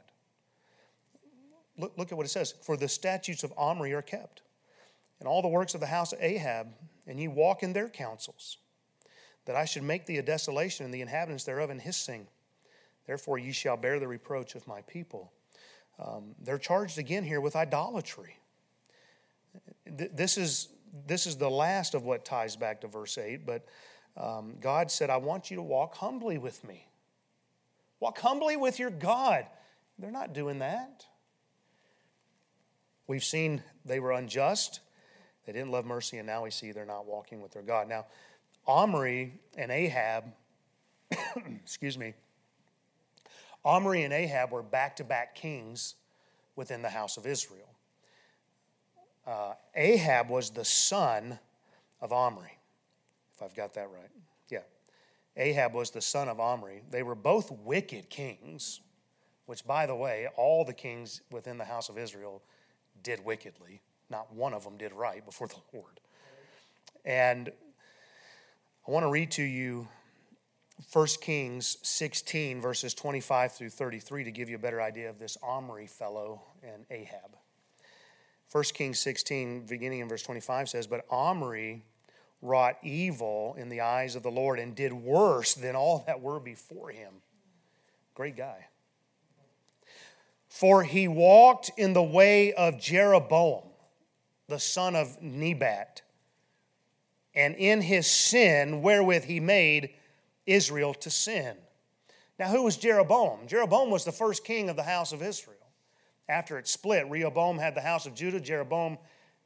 Look, 1.78 1.98
look 1.98 2.12
at 2.12 2.18
what 2.18 2.26
it 2.26 2.30
says 2.30 2.54
For 2.62 2.78
the 2.78 2.88
statutes 2.88 3.44
of 3.44 3.54
Omri 3.58 3.94
are 3.94 4.02
kept, 4.02 4.42
and 5.19 5.27
all 5.27 5.41
the 5.41 5.47
works 5.47 5.73
of 5.73 5.80
the 5.80 5.88
house 5.88 6.13
of 6.13 6.21
Ahab, 6.21 6.67
and 7.06 7.19
ye 7.19 7.27
walk 7.27 7.63
in 7.63 7.73
their 7.73 7.89
counsels, 7.89 8.58
that 9.45 9.56
I 9.56 9.65
should 9.65 9.84
make 9.84 10.06
thee 10.06 10.17
a 10.17 10.23
desolation, 10.23 10.86
and 10.86 10.93
the 10.93 11.01
inhabitants 11.01 11.43
thereof 11.45 11.69
in 11.69 11.80
hissing, 11.80 12.27
Therefore, 13.08 13.39
ye 13.39 13.53
shall 13.53 13.77
bear 13.77 13.99
the 13.99 14.08
reproach 14.08 14.53
of 14.53 14.67
my 14.67 14.82
people. 14.82 15.32
Um, 15.97 16.36
they're 16.43 16.60
charged 16.60 16.99
again 16.99 17.23
here 17.23 17.41
with 17.41 17.56
idolatry. 17.56 18.38
This 19.86 20.38
is, 20.38 20.67
this 21.08 21.25
is 21.25 21.38
the 21.38 21.49
last 21.49 21.95
of 21.95 22.03
what 22.03 22.25
ties 22.25 22.58
back 22.58 22.82
to 22.82 22.88
verse 22.88 23.17
8, 23.17 23.45
but 23.45 23.65
um, 24.17 24.56
God 24.60 24.91
said, 24.91 25.10
I 25.10 25.17
want 25.17 25.49
you 25.49 25.56
to 25.56 25.63
walk 25.63 25.95
humbly 25.95 26.38
with 26.38 26.63
me. 26.67 26.86
Walk 27.99 28.19
humbly 28.19 28.58
with 28.58 28.77
your 28.77 28.89
God. 28.89 29.45
They're 29.97 30.12
not 30.12 30.34
doing 30.34 30.60
that. 30.60 31.06
We've 33.08 33.23
seen 33.23 33.63
they 33.86 33.99
were 33.99 34.12
unjust, 34.12 34.82
they 35.48 35.54
didn't 35.54 35.72
love 35.72 35.86
mercy, 35.86 36.18
and 36.18 36.28
now 36.28 36.44
we 36.44 36.52
see 36.52 36.74
they're 36.74 36.86
not 36.86 37.06
walking 37.06 37.42
with 37.42 37.54
their 37.54 37.64
God. 37.64 37.88
Now, 37.88 38.06
Omri 38.68 39.40
and 39.58 39.72
Ahab, 39.72 40.26
excuse 41.64 41.98
me, 41.98 42.14
Omri 43.64 44.04
and 44.04 44.14
Ahab 44.14 44.52
were 44.52 44.62
back 44.62 44.98
to 44.98 45.06
back 45.06 45.36
kings 45.36 45.96
within 46.58 46.82
the 46.82 46.90
house 46.90 47.16
of 47.16 47.26
Israel. 47.26 47.70
Uh, 49.26 49.54
Ahab 49.74 50.30
was 50.30 50.50
the 50.50 50.66
son 50.66 51.40
of 52.02 52.12
Omri, 52.12 52.58
if 53.34 53.42
I've 53.42 53.56
got 53.56 53.74
that 53.76 53.90
right. 53.90 54.12
Yeah. 54.50 54.60
Ahab 55.38 55.74
was 55.74 55.92
the 55.92 56.02
son 56.02 56.28
of 56.28 56.42
Omri. 56.42 56.82
They 56.92 57.04
were 57.04 57.16
both 57.16 57.52
wicked 57.52 58.10
kings, 58.10 58.82
which, 59.46 59.66
by 59.66 59.86
the 59.86 59.96
way, 59.96 60.28
all 60.36 60.66
the 60.66 60.74
kings 60.74 61.22
within 61.32 61.58
the 61.58 61.66
house 61.66 61.88
of 61.88 61.98
Israel 61.98 62.42
did 63.02 63.24
wickedly. 63.24 63.82
Not 64.10 64.34
one 64.34 64.54
of 64.54 64.63
them 64.63 64.78
did 64.78 64.93
right 64.93 65.26
before 65.26 65.48
the 65.48 65.56
Lord. 65.74 66.00
And 67.04 67.52
I 68.88 68.91
want 68.91 69.04
to 69.04 69.10
read 69.10 69.32
to 69.32 69.43
you 69.43 69.88
1 70.93 71.08
Kings 71.22 71.78
16, 71.82 72.62
verses 72.62 72.93
25 72.93 73.52
through 73.52 73.70
33, 73.70 74.26
to 74.26 74.32
give 74.32 74.50
you 74.50 74.56
a 74.56 74.60
better 74.60 74.82
idea 74.82 75.10
of 75.10 75.20
this 75.20 75.38
Omri 75.41 75.88
fellow 75.88 76.41
and 76.63 76.86
Ahab. 76.91 77.36
1 78.52 78.63
Kings 78.74 79.00
16, 79.00 79.65
beginning 79.65 80.00
in 80.00 80.08
verse 80.08 80.24
25, 80.24 80.70
says, 80.70 80.88
But 80.88 81.06
Omri 81.10 81.84
wrought 82.41 82.78
evil 82.84 83.56
in 83.58 83.70
the 83.70 83.82
eyes 83.82 84.15
of 84.15 84.24
the 84.24 84.32
Lord 84.32 84.60
and 84.60 84.76
did 84.76 84.93
worse 84.93 85.54
than 85.54 85.76
all 85.76 86.04
that 86.08 86.22
were 86.22 86.39
before 86.39 86.89
him. 86.89 87.13
Great 88.13 88.38
guy. 88.38 88.67
For 90.48 90.84
he 90.84 91.08
walked 91.08 91.72
in 91.78 91.93
the 91.93 92.04
way 92.04 92.54
of 92.54 92.80
Jeroboam, 92.80 93.66
the 94.48 94.60
son 94.60 94.96
of 94.96 95.22
Nebat, 95.22 96.02
and 97.36 97.56
in 97.56 97.82
his 97.82 98.08
sin 98.08 98.82
wherewith 98.82 99.26
he 99.26 99.40
made 99.40 99.92
Israel 100.46 100.94
to 100.96 101.10
sin. 101.10 101.56
Now, 102.40 102.48
who 102.48 102.64
was 102.64 102.78
Jeroboam? 102.78 103.48
Jeroboam 103.48 103.90
was 103.90 104.06
the 104.06 104.12
first 104.12 104.44
king 104.44 104.70
of 104.70 104.76
the 104.76 104.84
house 104.84 105.12
of 105.12 105.22
Israel. 105.22 105.58
After 106.30 106.58
it 106.58 106.68
split, 106.68 107.10
Rehoboam 107.10 107.58
had 107.58 107.76
the 107.76 107.82
house 107.82 108.06
of 108.06 108.14
Judah, 108.14 108.40
Jeroboam 108.40 108.98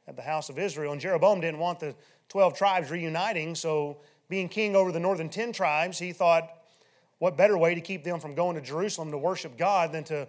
had 0.06 0.16
the 0.16 0.22
house 0.22 0.48
of 0.48 0.58
Israel, 0.58 0.92
and 0.92 1.00
Jeroboam 1.00 1.40
didn't 1.40 1.60
want 1.60 1.80
the 1.80 1.94
12 2.28 2.56
tribes 2.56 2.90
reuniting, 2.90 3.54
so 3.54 3.98
being 4.28 4.48
king 4.48 4.74
over 4.74 4.92
the 4.92 5.00
northern 5.00 5.28
10 5.28 5.52
tribes, 5.52 5.98
he 5.98 6.12
thought, 6.12 6.48
what 7.18 7.36
better 7.36 7.56
way 7.56 7.74
to 7.74 7.80
keep 7.80 8.02
them 8.02 8.18
from 8.18 8.34
going 8.34 8.56
to 8.56 8.62
Jerusalem 8.62 9.10
to 9.12 9.18
worship 9.18 9.56
God 9.56 9.92
than 9.92 10.02
to 10.04 10.26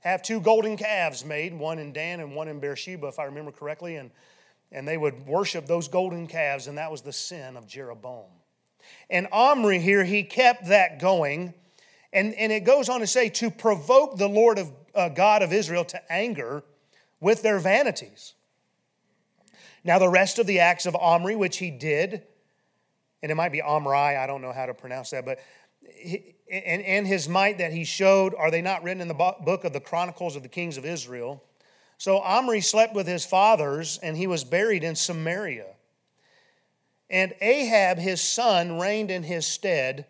have 0.00 0.22
two 0.22 0.40
golden 0.40 0.76
calves 0.76 1.24
made, 1.24 1.52
one 1.52 1.78
in 1.78 1.92
Dan 1.92 2.20
and 2.20 2.34
one 2.34 2.48
in 2.48 2.60
Beersheba, 2.60 3.06
if 3.06 3.18
I 3.18 3.24
remember 3.24 3.52
correctly, 3.52 3.96
and, 3.96 4.10
and 4.72 4.86
they 4.86 4.96
would 4.96 5.26
worship 5.26 5.66
those 5.66 5.88
golden 5.88 6.26
calves, 6.26 6.66
and 6.66 6.78
that 6.78 6.90
was 6.90 7.02
the 7.02 7.12
sin 7.12 7.56
of 7.56 7.66
Jeroboam. 7.66 8.30
And 9.08 9.28
Omri 9.30 9.78
here, 9.78 10.04
he 10.04 10.22
kept 10.22 10.68
that 10.68 10.98
going. 11.00 11.54
And, 12.12 12.34
and 12.34 12.50
it 12.50 12.64
goes 12.64 12.88
on 12.88 13.00
to 13.00 13.06
say, 13.06 13.28
to 13.28 13.50
provoke 13.50 14.16
the 14.16 14.28
Lord 14.28 14.58
of 14.58 14.72
uh, 14.94 15.08
God 15.10 15.42
of 15.42 15.52
Israel 15.52 15.84
to 15.86 16.12
anger 16.12 16.64
with 17.20 17.42
their 17.42 17.58
vanities. 17.58 18.34
Now, 19.84 19.98
the 19.98 20.08
rest 20.08 20.38
of 20.38 20.46
the 20.46 20.60
acts 20.60 20.86
of 20.86 20.96
Omri, 20.96 21.36
which 21.36 21.58
he 21.58 21.70
did, 21.70 22.22
and 23.22 23.30
it 23.30 23.34
might 23.34 23.52
be 23.52 23.62
Omri, 23.62 23.94
I 23.96 24.26
don't 24.26 24.42
know 24.42 24.52
how 24.52 24.66
to 24.66 24.74
pronounce 24.74 25.10
that, 25.10 25.24
but 25.24 25.38
and, 26.50 26.82
and 26.82 27.06
his 27.06 27.28
might 27.28 27.58
that 27.58 27.72
he 27.72 27.84
showed, 27.84 28.34
are 28.34 28.50
they 28.50 28.62
not 28.62 28.82
written 28.82 29.00
in 29.00 29.08
the 29.08 29.14
book 29.14 29.64
of 29.64 29.72
the 29.72 29.80
Chronicles 29.80 30.36
of 30.36 30.42
the 30.42 30.48
Kings 30.48 30.76
of 30.76 30.84
Israel? 30.84 31.42
So 31.98 32.18
Omri 32.20 32.60
slept 32.60 32.94
with 32.94 33.06
his 33.06 33.26
fathers, 33.26 33.98
and 34.02 34.16
he 34.16 34.26
was 34.26 34.42
buried 34.42 34.82
in 34.82 34.96
Samaria. 34.96 35.66
And 37.10 37.34
Ahab, 37.40 37.98
his 37.98 38.20
son, 38.20 38.78
reigned 38.78 39.10
in 39.10 39.22
his 39.22 39.46
stead. 39.46 40.06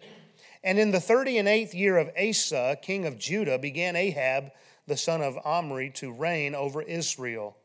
And 0.62 0.78
in 0.78 0.90
the 0.90 1.00
thirty 1.00 1.38
and 1.38 1.48
eighth 1.48 1.74
year 1.74 1.96
of 1.96 2.10
Asa, 2.16 2.78
king 2.82 3.06
of 3.06 3.18
Judah, 3.18 3.58
began 3.58 3.96
Ahab, 3.96 4.52
the 4.86 4.96
son 4.96 5.22
of 5.22 5.38
Omri, 5.44 5.90
to 5.94 6.12
reign 6.12 6.54
over 6.54 6.82
Israel. 6.82 7.56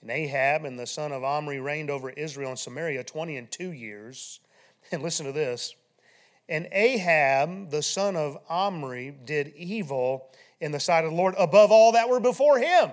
And 0.00 0.10
Ahab 0.10 0.64
and 0.64 0.78
the 0.78 0.86
son 0.86 1.12
of 1.12 1.22
Omri 1.22 1.60
reigned 1.60 1.90
over 1.90 2.10
Israel 2.10 2.50
and 2.50 2.58
Samaria 2.58 3.04
twenty 3.04 3.36
and 3.36 3.50
two 3.50 3.72
years. 3.72 4.40
And 4.90 5.02
listen 5.02 5.26
to 5.26 5.32
this. 5.32 5.74
And 6.48 6.68
Ahab, 6.72 7.70
the 7.70 7.82
son 7.82 8.16
of 8.16 8.38
Omri, 8.48 9.14
did 9.24 9.54
evil 9.56 10.28
in 10.60 10.72
the 10.72 10.80
sight 10.80 11.04
of 11.04 11.10
the 11.10 11.16
Lord 11.16 11.34
above 11.38 11.70
all 11.70 11.92
that 11.92 12.08
were 12.08 12.20
before 12.20 12.58
him. 12.58 12.90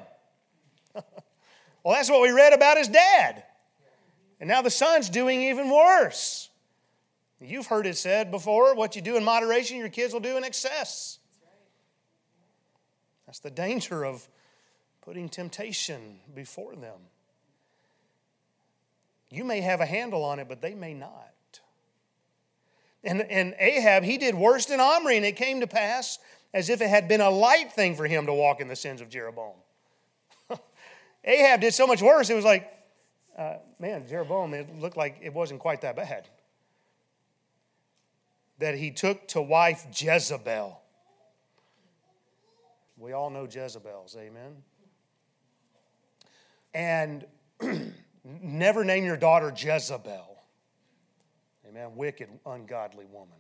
well, 0.94 1.96
that's 1.96 2.10
what 2.10 2.22
we 2.22 2.32
read 2.32 2.54
about 2.54 2.78
his 2.78 2.88
dad. 2.88 3.44
And 4.40 4.48
now 4.48 4.62
the 4.62 4.70
son's 4.70 5.10
doing 5.10 5.42
even 5.44 5.70
worse. 5.70 6.50
You've 7.40 7.68
heard 7.68 7.88
it 7.88 7.98
said 7.98 8.32
before 8.32 8.76
what 8.76 8.96
you 8.96 9.02
do 9.02 9.18
in 9.18 9.24
moderation, 9.24 9.78
your 9.78 9.90
kids 9.90 10.14
will 10.14 10.20
do 10.20 10.38
in 10.38 10.44
excess. 10.44 11.20
That's 13.26 13.40
the 13.40 13.50
danger 13.50 14.04
of 14.06 14.28
putting 15.02 15.30
temptation 15.30 16.20
before 16.36 16.76
them. 16.76 17.00
You 19.30 19.44
may 19.44 19.62
have 19.62 19.80
a 19.80 19.86
handle 19.86 20.24
on 20.24 20.40
it, 20.40 20.48
but 20.50 20.62
they 20.62 20.76
may 20.76 20.94
not. 20.94 21.32
And, 23.04 23.22
and 23.22 23.56
Ahab, 23.58 24.04
he 24.04 24.18
did 24.18 24.36
worse 24.36 24.66
than 24.68 24.80
Omri, 24.80 25.18
and 25.18 25.26
it 25.26 25.36
came 25.36 25.62
to 25.62 25.68
pass 25.68 26.20
as 26.54 26.70
if 26.70 26.82
it 26.82 26.90
had 26.90 27.08
been 27.08 27.22
a 27.22 27.30
light 27.30 27.72
thing 27.72 27.96
for 27.96 28.06
him 28.06 28.26
to 28.28 28.34
walk 28.34 28.62
in 28.62 28.68
the 28.68 28.76
sins 28.76 29.02
of 29.02 29.10
Jeroboam. 29.10 29.56
Ahab 31.24 31.62
did 31.62 31.74
so 31.74 31.88
much 31.88 32.02
worse, 32.02 32.30
it 32.30 32.36
was 32.36 32.46
like, 32.46 32.72
uh, 33.38 33.56
man, 33.80 34.06
Jeroboam, 34.08 34.54
it 34.54 34.80
looked 34.80 34.98
like 34.98 35.18
it 35.22 35.34
wasn't 35.34 35.60
quite 35.60 35.82
that 35.82 35.96
bad. 35.96 36.28
That 38.60 38.76
he 38.76 38.92
took 38.92 39.28
to 39.30 39.42
wife 39.42 39.88
Jezebel. 39.94 40.80
We 42.98 43.14
all 43.14 43.32
know 43.32 43.46
Jezebels, 43.46 44.16
amen? 44.16 44.58
And 46.74 47.26
never 48.24 48.86
name 48.86 49.06
your 49.06 49.18
daughter 49.18 49.52
Jezebel. 49.56 50.31
Amen. 51.72 51.96
Wicked, 51.96 52.28
ungodly 52.46 53.06
woman. 53.06 53.38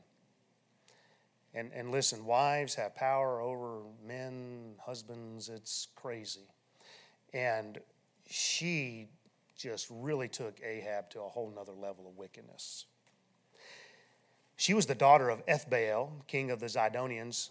And, 1.53 1.71
and 1.73 1.91
listen, 1.91 2.25
wives 2.25 2.75
have 2.75 2.95
power 2.95 3.41
over 3.41 3.81
men, 4.07 4.75
husbands, 4.79 5.49
it's 5.49 5.89
crazy. 5.95 6.47
And 7.33 7.79
she 8.29 9.09
just 9.57 9.87
really 9.89 10.29
took 10.29 10.61
Ahab 10.63 11.09
to 11.09 11.21
a 11.21 11.27
whole 11.27 11.51
nother 11.53 11.73
level 11.73 12.07
of 12.07 12.17
wickedness. 12.17 12.85
She 14.55 14.73
was 14.73 14.85
the 14.85 14.95
daughter 14.95 15.29
of 15.29 15.45
Ethbaal, 15.45 16.09
king 16.27 16.51
of 16.51 16.61
the 16.61 16.67
Zidonians. 16.67 17.49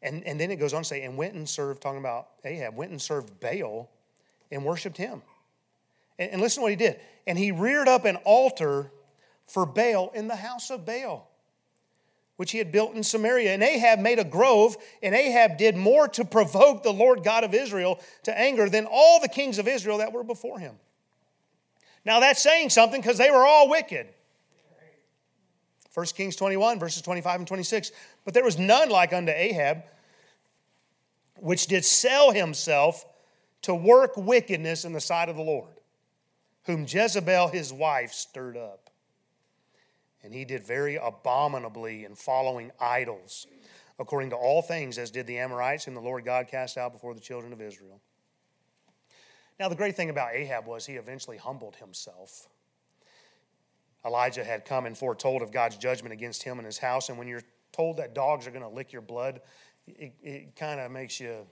And, 0.00 0.24
and 0.24 0.40
then 0.40 0.50
it 0.50 0.56
goes 0.56 0.72
on 0.72 0.82
to 0.82 0.88
say, 0.88 1.02
and 1.02 1.18
went 1.18 1.34
and 1.34 1.46
served, 1.46 1.82
talking 1.82 1.98
about 1.98 2.28
Ahab, 2.44 2.74
went 2.74 2.90
and 2.90 3.02
served 3.02 3.38
Baal 3.38 3.90
and 4.50 4.64
worshiped 4.64 4.96
him. 4.96 5.20
And, 6.18 6.32
and 6.32 6.40
listen 6.40 6.60
to 6.60 6.62
what 6.62 6.70
he 6.70 6.76
did. 6.76 7.00
And 7.26 7.38
he 7.38 7.52
reared 7.52 7.88
up 7.88 8.06
an 8.06 8.16
altar 8.24 8.90
for 9.46 9.66
Baal 9.66 10.10
in 10.14 10.28
the 10.28 10.36
house 10.36 10.70
of 10.70 10.84
Baal 10.84 11.30
which 12.36 12.50
he 12.50 12.58
had 12.58 12.72
built 12.72 12.94
in 12.94 13.02
Samaria. 13.02 13.54
And 13.54 13.62
Ahab 13.62 14.00
made 14.00 14.18
a 14.18 14.24
grove, 14.24 14.76
and 15.02 15.14
Ahab 15.14 15.56
did 15.56 15.76
more 15.76 16.08
to 16.08 16.24
provoke 16.24 16.82
the 16.82 16.92
Lord 16.92 17.22
God 17.22 17.44
of 17.44 17.54
Israel 17.54 18.00
to 18.24 18.38
anger 18.38 18.68
than 18.68 18.86
all 18.90 19.20
the 19.20 19.28
kings 19.28 19.58
of 19.58 19.68
Israel 19.68 19.98
that 19.98 20.12
were 20.12 20.24
before 20.24 20.58
him. 20.58 20.76
Now 22.04 22.20
that's 22.20 22.42
saying 22.42 22.70
something 22.70 23.00
because 23.00 23.18
they 23.18 23.30
were 23.30 23.46
all 23.46 23.70
wicked. 23.70 24.08
1 25.94 26.06
Kings 26.06 26.34
21, 26.34 26.80
verses 26.80 27.02
25 27.02 27.40
and 27.40 27.46
26. 27.46 27.92
But 28.24 28.34
there 28.34 28.42
was 28.42 28.58
none 28.58 28.88
like 28.88 29.12
unto 29.12 29.30
Ahab, 29.30 29.84
which 31.38 31.68
did 31.68 31.84
sell 31.84 32.32
himself 32.32 33.04
to 33.62 33.74
work 33.74 34.16
wickedness 34.16 34.84
in 34.84 34.92
the 34.92 35.00
sight 35.00 35.28
of 35.28 35.36
the 35.36 35.42
Lord, 35.42 35.80
whom 36.64 36.84
Jezebel 36.88 37.48
his 37.48 37.72
wife 37.72 38.12
stirred 38.12 38.56
up. 38.56 38.83
And 40.24 40.32
he 40.32 40.46
did 40.46 40.64
very 40.64 40.96
abominably 40.96 42.06
in 42.06 42.14
following 42.14 42.72
idols, 42.80 43.46
according 43.98 44.30
to 44.30 44.36
all 44.36 44.62
things, 44.62 44.96
as 44.96 45.10
did 45.10 45.26
the 45.26 45.38
Amorites, 45.38 45.84
whom 45.84 45.94
the 45.94 46.00
Lord 46.00 46.24
God 46.24 46.48
cast 46.48 46.78
out 46.78 46.92
before 46.92 47.12
the 47.12 47.20
children 47.20 47.52
of 47.52 47.60
Israel. 47.60 48.00
Now, 49.60 49.68
the 49.68 49.76
great 49.76 49.94
thing 49.94 50.08
about 50.10 50.34
Ahab 50.34 50.66
was 50.66 50.86
he 50.86 50.94
eventually 50.94 51.36
humbled 51.36 51.76
himself. 51.76 52.48
Elijah 54.04 54.44
had 54.44 54.64
come 54.64 54.86
and 54.86 54.96
foretold 54.96 55.42
of 55.42 55.52
God's 55.52 55.76
judgment 55.76 56.12
against 56.12 56.42
him 56.42 56.58
and 56.58 56.66
his 56.66 56.78
house. 56.78 57.10
And 57.10 57.18
when 57.18 57.28
you're 57.28 57.42
told 57.72 57.98
that 57.98 58.14
dogs 58.14 58.46
are 58.46 58.50
going 58.50 58.62
to 58.62 58.68
lick 58.68 58.92
your 58.92 59.02
blood, 59.02 59.42
it, 59.86 60.14
it 60.22 60.56
kind 60.56 60.80
of 60.80 60.90
makes 60.90 61.20
you 61.20 61.46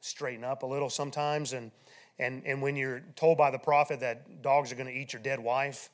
straighten 0.00 0.44
up 0.44 0.62
a 0.62 0.66
little 0.66 0.90
sometimes. 0.90 1.52
And, 1.52 1.70
and, 2.18 2.42
and 2.46 2.62
when 2.62 2.76
you're 2.76 3.02
told 3.14 3.38
by 3.38 3.50
the 3.50 3.58
prophet 3.58 4.00
that 4.00 4.42
dogs 4.42 4.72
are 4.72 4.74
going 4.74 4.88
to 4.88 4.92
eat 4.92 5.12
your 5.12 5.22
dead 5.22 5.38
wife, 5.38 5.90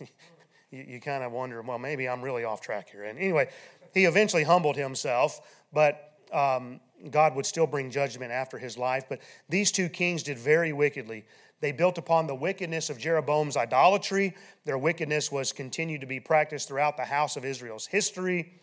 you, 0.70 0.84
you 0.86 1.00
kind 1.00 1.22
of 1.22 1.32
wonder, 1.32 1.60
well, 1.62 1.78
maybe 1.78 2.08
I'm 2.08 2.22
really 2.22 2.44
off 2.44 2.60
track 2.60 2.90
here. 2.90 3.04
And 3.04 3.18
anyway, 3.18 3.48
he 3.94 4.04
eventually 4.04 4.44
humbled 4.44 4.76
himself, 4.76 5.40
but 5.72 6.14
um, 6.32 6.80
God 7.10 7.34
would 7.34 7.46
still 7.46 7.66
bring 7.66 7.90
judgment 7.90 8.32
after 8.32 8.58
his 8.58 8.76
life. 8.76 9.04
But 9.08 9.20
these 9.48 9.72
two 9.72 9.88
kings 9.88 10.22
did 10.22 10.38
very 10.38 10.72
wickedly. 10.72 11.24
They 11.60 11.72
built 11.72 11.98
upon 11.98 12.26
the 12.26 12.34
wickedness 12.34 12.88
of 12.90 12.98
Jeroboam's 12.98 13.56
idolatry. 13.56 14.34
Their 14.64 14.78
wickedness 14.78 15.32
was 15.32 15.52
continued 15.52 16.00
to 16.02 16.06
be 16.06 16.20
practiced 16.20 16.68
throughout 16.68 16.96
the 16.96 17.04
house 17.04 17.36
of 17.36 17.44
Israel's 17.44 17.86
history. 17.86 18.60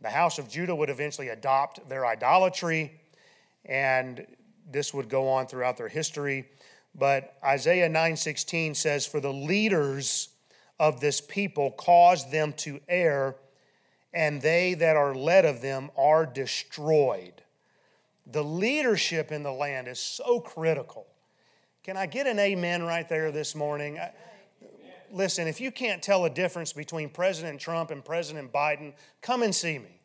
The 0.00 0.10
house 0.10 0.38
of 0.38 0.48
Judah 0.48 0.74
would 0.74 0.90
eventually 0.90 1.28
adopt 1.28 1.88
their 1.88 2.04
idolatry, 2.04 3.00
and 3.64 4.26
this 4.70 4.92
would 4.92 5.08
go 5.08 5.28
on 5.28 5.46
throughout 5.46 5.78
their 5.78 5.88
history. 5.88 6.46
But 6.94 7.38
Isaiah 7.42 7.88
9:16 7.88 8.74
says, 8.74 9.06
"For 9.06 9.20
the 9.20 9.32
leaders 9.32 10.28
of 10.78 11.00
this 11.00 11.20
people 11.20 11.70
cause 11.70 12.30
them 12.30 12.52
to 12.54 12.80
err, 12.88 13.36
and 14.12 14.42
they 14.42 14.74
that 14.74 14.96
are 14.96 15.14
led 15.14 15.44
of 15.44 15.60
them 15.60 15.90
are 15.96 16.26
destroyed." 16.26 17.42
The 18.26 18.44
leadership 18.44 19.30
in 19.30 19.42
the 19.42 19.52
land 19.52 19.86
is 19.88 20.00
so 20.00 20.40
critical. 20.40 21.06
Can 21.82 21.96
I 21.98 22.06
get 22.06 22.26
an 22.26 22.38
amen 22.38 22.82
right 22.82 23.06
there 23.08 23.30
this 23.30 23.54
morning? 23.54 23.98
I, 23.98 24.12
listen, 25.10 25.46
if 25.46 25.60
you 25.60 25.70
can't 25.70 26.02
tell 26.02 26.24
a 26.24 26.30
difference 26.30 26.72
between 26.72 27.10
President 27.10 27.60
Trump 27.60 27.90
and 27.90 28.02
President 28.02 28.50
Biden, 28.50 28.94
come 29.20 29.42
and 29.42 29.54
see 29.54 29.78
me. 29.78 30.00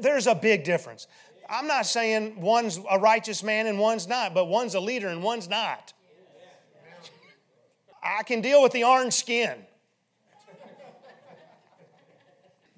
There's 0.00 0.28
a 0.28 0.34
big 0.34 0.62
difference. 0.62 1.08
I'm 1.50 1.66
not 1.66 1.86
saying 1.86 2.40
one's 2.40 2.78
a 2.88 2.98
righteous 2.98 3.42
man 3.42 3.66
and 3.66 3.78
one's 3.78 4.06
not, 4.06 4.32
but 4.32 4.44
one's 4.44 4.74
a 4.74 4.80
leader 4.80 5.08
and 5.08 5.22
one's 5.22 5.48
not. 5.48 5.92
I 8.02 8.22
can 8.24 8.40
deal 8.40 8.62
with 8.62 8.72
the 8.72 8.84
orange 8.84 9.12
skin. 9.12 9.54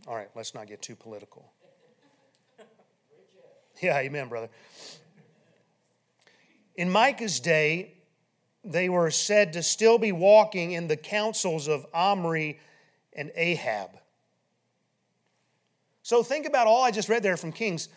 All 0.07 0.15
right, 0.15 0.29
let's 0.35 0.55
not 0.55 0.67
get 0.67 0.83
too 0.83 0.97
political. 0.97 1.51
Yeah, 3.81 3.99
amen, 3.99 4.29
brother. 4.29 4.51
In 6.77 6.91
Micah's 6.91 7.41
day, 7.41 7.95
they 8.65 8.89
were 8.89 9.11
said 9.11 9.53
to 9.55 9.63
still 9.63 9.99
be 9.99 10.13
walking 10.13 10.73
in 10.73 10.89
the 10.89 10.97
counsels 10.97 11.69
of 11.69 11.87
Omri 11.93 12.59
and 13.13 13.31
Ahab. 13.35 13.91
So 16.03 16.23
think 16.23 16.47
about 16.47 16.67
all 16.67 16.83
I 16.83 16.91
just 16.91 17.09
read 17.09 17.23
there 17.23 17.37
from 17.37 17.53
Kings. 17.53 17.89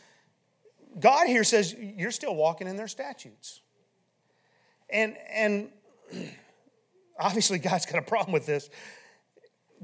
God 0.99 1.27
here 1.27 1.43
says 1.43 1.73
you're 1.73 2.11
still 2.11 2.35
walking 2.35 2.67
in 2.67 2.77
their 2.77 2.87
statutes. 2.87 3.61
And, 4.89 5.17
and 5.29 5.69
obviously, 7.19 7.59
God's 7.59 7.85
got 7.85 7.99
a 7.99 8.01
problem 8.01 8.33
with 8.33 8.45
this. 8.45 8.69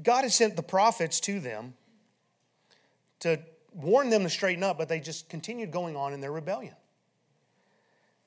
God 0.02 0.22
has 0.22 0.34
sent 0.34 0.56
the 0.56 0.62
prophets 0.62 1.20
to 1.20 1.40
them 1.40 1.74
to 3.20 3.40
warn 3.72 4.10
them 4.10 4.22
to 4.22 4.30
straighten 4.30 4.62
up, 4.62 4.78
but 4.78 4.88
they 4.88 5.00
just 5.00 5.28
continued 5.28 5.70
going 5.70 5.96
on 5.96 6.12
in 6.12 6.20
their 6.20 6.32
rebellion. 6.32 6.74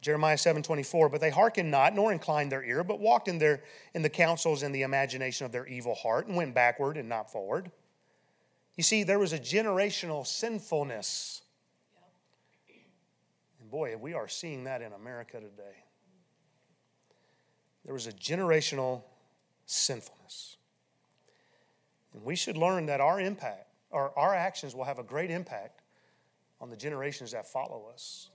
Jeremiah 0.02 0.38
7:24, 0.38 1.10
but 1.10 1.22
they 1.22 1.30
hearkened 1.30 1.72
not, 1.72 1.96
nor 1.96 2.12
inclined 2.12 2.52
their 2.52 2.64
ear, 2.64 2.84
but 2.84 3.00
walked 3.00 3.28
in 3.28 3.40
their 3.40 3.64
in 3.94 4.04
the 4.04 4.10
counsels 4.10 4.64
and 4.64 4.74
the 4.74 4.84
imagination 4.84 5.46
of 5.46 5.52
their 5.52 5.66
evil 5.66 5.96
heart, 5.96 6.28
and 6.28 6.36
went 6.36 6.54
backward 6.54 6.98
and 6.98 7.10
not 7.10 7.32
forward. 7.32 7.72
You 8.76 8.84
see, 8.84 9.04
there 9.04 9.18
was 9.18 9.34
a 9.34 9.40
generational 9.40 10.26
sinfulness. 10.26 11.42
And 13.60 13.72
boy, 13.72 13.98
we 13.98 14.14
are 14.14 14.28
seeing 14.28 14.66
that 14.66 14.82
in 14.84 14.94
America 14.94 15.40
today. 15.40 15.84
There 17.88 17.94
was 17.94 18.06
a 18.06 18.12
generational 18.12 19.02
sinfulness. 19.66 20.58
And 22.14 22.22
we 22.22 22.36
should 22.36 22.58
learn 22.58 22.88
that 22.88 23.00
our 23.00 23.20
impact, 23.22 23.70
or 23.92 24.12
our 24.20 24.36
actions 24.36 24.76
will 24.76 24.84
have 24.84 25.00
a 25.00 25.04
great 25.04 25.32
impact 25.32 25.82
on 26.60 26.70
the 26.70 26.76
generations 26.76 27.32
that 27.32 27.48
follow 27.48 27.90
us. 27.92 28.30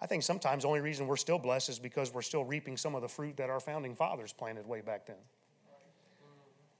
I 0.00 0.06
think 0.06 0.22
sometimes 0.22 0.62
the 0.62 0.68
only 0.68 0.80
reason 0.80 1.06
we're 1.06 1.16
still 1.16 1.38
blessed 1.38 1.68
is 1.68 1.78
because 1.78 2.14
we're 2.14 2.22
still 2.22 2.46
reaping 2.46 2.78
some 2.78 2.94
of 2.94 3.02
the 3.02 3.08
fruit 3.08 3.36
that 3.36 3.50
our 3.50 3.60
founding 3.60 3.94
fathers 3.94 4.32
planted 4.32 4.66
way 4.66 4.80
back 4.80 5.06
then. 5.06 5.16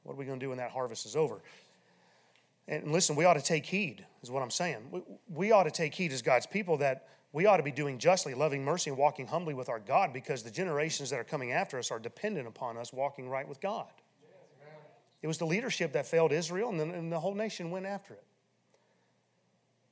What 0.03 0.15
are 0.15 0.17
we 0.17 0.25
going 0.25 0.41
to 0.41 0.45
do 0.47 0.49
when 0.49 0.59
that 0.59 0.71
harvest 0.71 1.05
is 1.05 1.15
over? 1.15 1.43
And 2.69 2.91
listen, 2.91 3.17
we 3.17 3.27
ought 3.27 3.35
to 3.35 3.43
take 3.43 3.67
heed, 3.67 4.07
is 4.23 4.31
what 4.31 4.43
I'm 4.43 4.51
saying. 4.51 4.79
We, 4.91 5.03
we 5.29 5.53
ought 5.53 5.65
to 5.65 5.71
take 5.71 5.95
heed 5.95 6.13
as 6.13 6.23
God's 6.23 6.47
people 6.47 6.79
that 6.79 7.09
we 7.33 7.47
ought 7.47 7.59
to 7.59 7.63
be 7.63 7.71
doing 7.71 7.99
justly, 7.99 8.35
loving 8.35 8.65
mercy, 8.65 8.91
and 8.91 8.99
walking 8.99 9.27
humbly 9.27 9.55
with 9.55 9.69
our 9.69 9.79
God 9.79 10.13
because 10.13 10.43
the 10.43 10.51
generations 10.51 11.11
that 11.11 11.19
are 11.19 11.25
coming 11.25 11.53
after 11.53 11.79
us 11.79 11.91
are 11.91 11.99
dependent 11.99 12.49
upon 12.49 12.77
us 12.79 12.93
walking 12.93 13.29
right 13.29 13.47
with 13.47 13.61
God. 13.61 13.89
It 15.21 15.27
was 15.27 15.39
the 15.39 15.47
leadership 15.47 15.93
that 15.93 16.07
failed 16.07 16.33
Israel, 16.33 16.71
and 16.71 16.79
the, 16.79 16.85
and 16.85 17.13
the 17.13 17.19
whole 17.19 17.35
nation 17.35 17.71
went 17.71 17.87
after 17.87 18.15
it. 18.15 18.25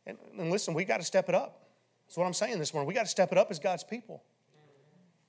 And, 0.07 0.19
and 0.39 0.51
listen, 0.51 0.73
we 0.73 0.85
got 0.85 0.99
to 0.99 1.05
step 1.05 1.29
it 1.29 1.35
up. 1.35 1.67
That's 2.07 2.17
what 2.17 2.27
I'm 2.27 2.33
saying 2.33 2.59
this 2.61 2.73
morning. 2.73 2.87
We 2.87 2.95
got 2.95 3.03
to 3.03 3.11
step 3.11 3.33
it 3.33 3.39
up 3.39 3.51
as 3.51 3.59
God's 3.59 3.83
people. 3.83 4.23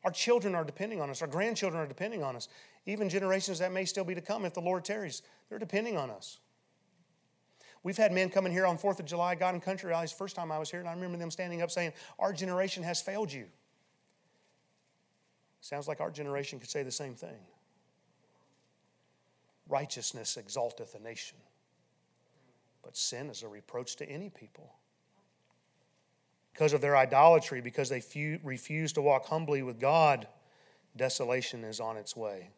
Our 0.03 0.11
children 0.11 0.53
are 0.53 0.63
depending 0.63 1.01
on 1.01 1.09
us. 1.09 1.21
Our 1.21 1.27
grandchildren 1.27 1.81
are 1.81 1.87
depending 1.87 2.23
on 2.23 2.35
us. 2.35 2.47
Even 2.85 3.09
generations 3.09 3.59
that 3.59 3.73
may 3.73 3.83
still 3.85 4.03
be 4.03 4.13
to 4.15 4.21
come 4.21 4.45
if 4.45 4.53
the 4.53 4.61
Lord 4.61 4.85
tarries, 4.85 5.23
they're 5.49 5.59
depending 5.59 5.97
on 5.97 6.11
us. 6.11 6.39
We've 7.83 7.97
had 7.97 8.11
men 8.11 8.29
coming 8.29 8.51
here 8.51 8.65
on 8.65 8.77
4th 8.77 8.99
of 8.99 9.05
July, 9.05 9.35
God 9.35 9.53
and 9.53 9.63
Country 9.63 9.89
Rallies, 9.89 10.11
first 10.11 10.35
time 10.35 10.51
I 10.51 10.59
was 10.59 10.69
here, 10.69 10.79
and 10.79 10.89
I 10.89 10.93
remember 10.93 11.17
them 11.17 11.31
standing 11.31 11.61
up 11.61 11.71
saying, 11.71 11.93
Our 12.19 12.33
generation 12.33 12.83
has 12.83 13.01
failed 13.01 13.31
you. 13.31 13.45
Sounds 15.61 15.87
like 15.87 16.01
our 16.01 16.11
generation 16.11 16.59
could 16.59 16.69
say 16.69 16.83
the 16.83 16.91
same 16.91 17.15
thing. 17.15 17.39
Righteousness 19.67 20.37
exalteth 20.37 20.95
a 20.95 20.99
nation, 20.99 21.37
but 22.83 22.95
sin 22.95 23.29
is 23.29 23.43
a 23.43 23.47
reproach 23.47 23.97
to 23.97 24.09
any 24.09 24.29
people 24.29 24.73
because 26.57 26.73
of 26.73 26.81
their 26.81 26.97
idolatry, 26.97 27.61
because 27.61 27.87
they 27.87 28.01
few, 28.01 28.39
refuse 28.43 28.91
to 28.93 28.99
walk 28.99 29.27
humbly 29.27 29.61
with 29.61 29.79
God, 29.79 30.27
desolation 30.95 31.63
is 31.63 31.79
on 31.79 31.97
its 31.97 32.15
way. 32.15 32.49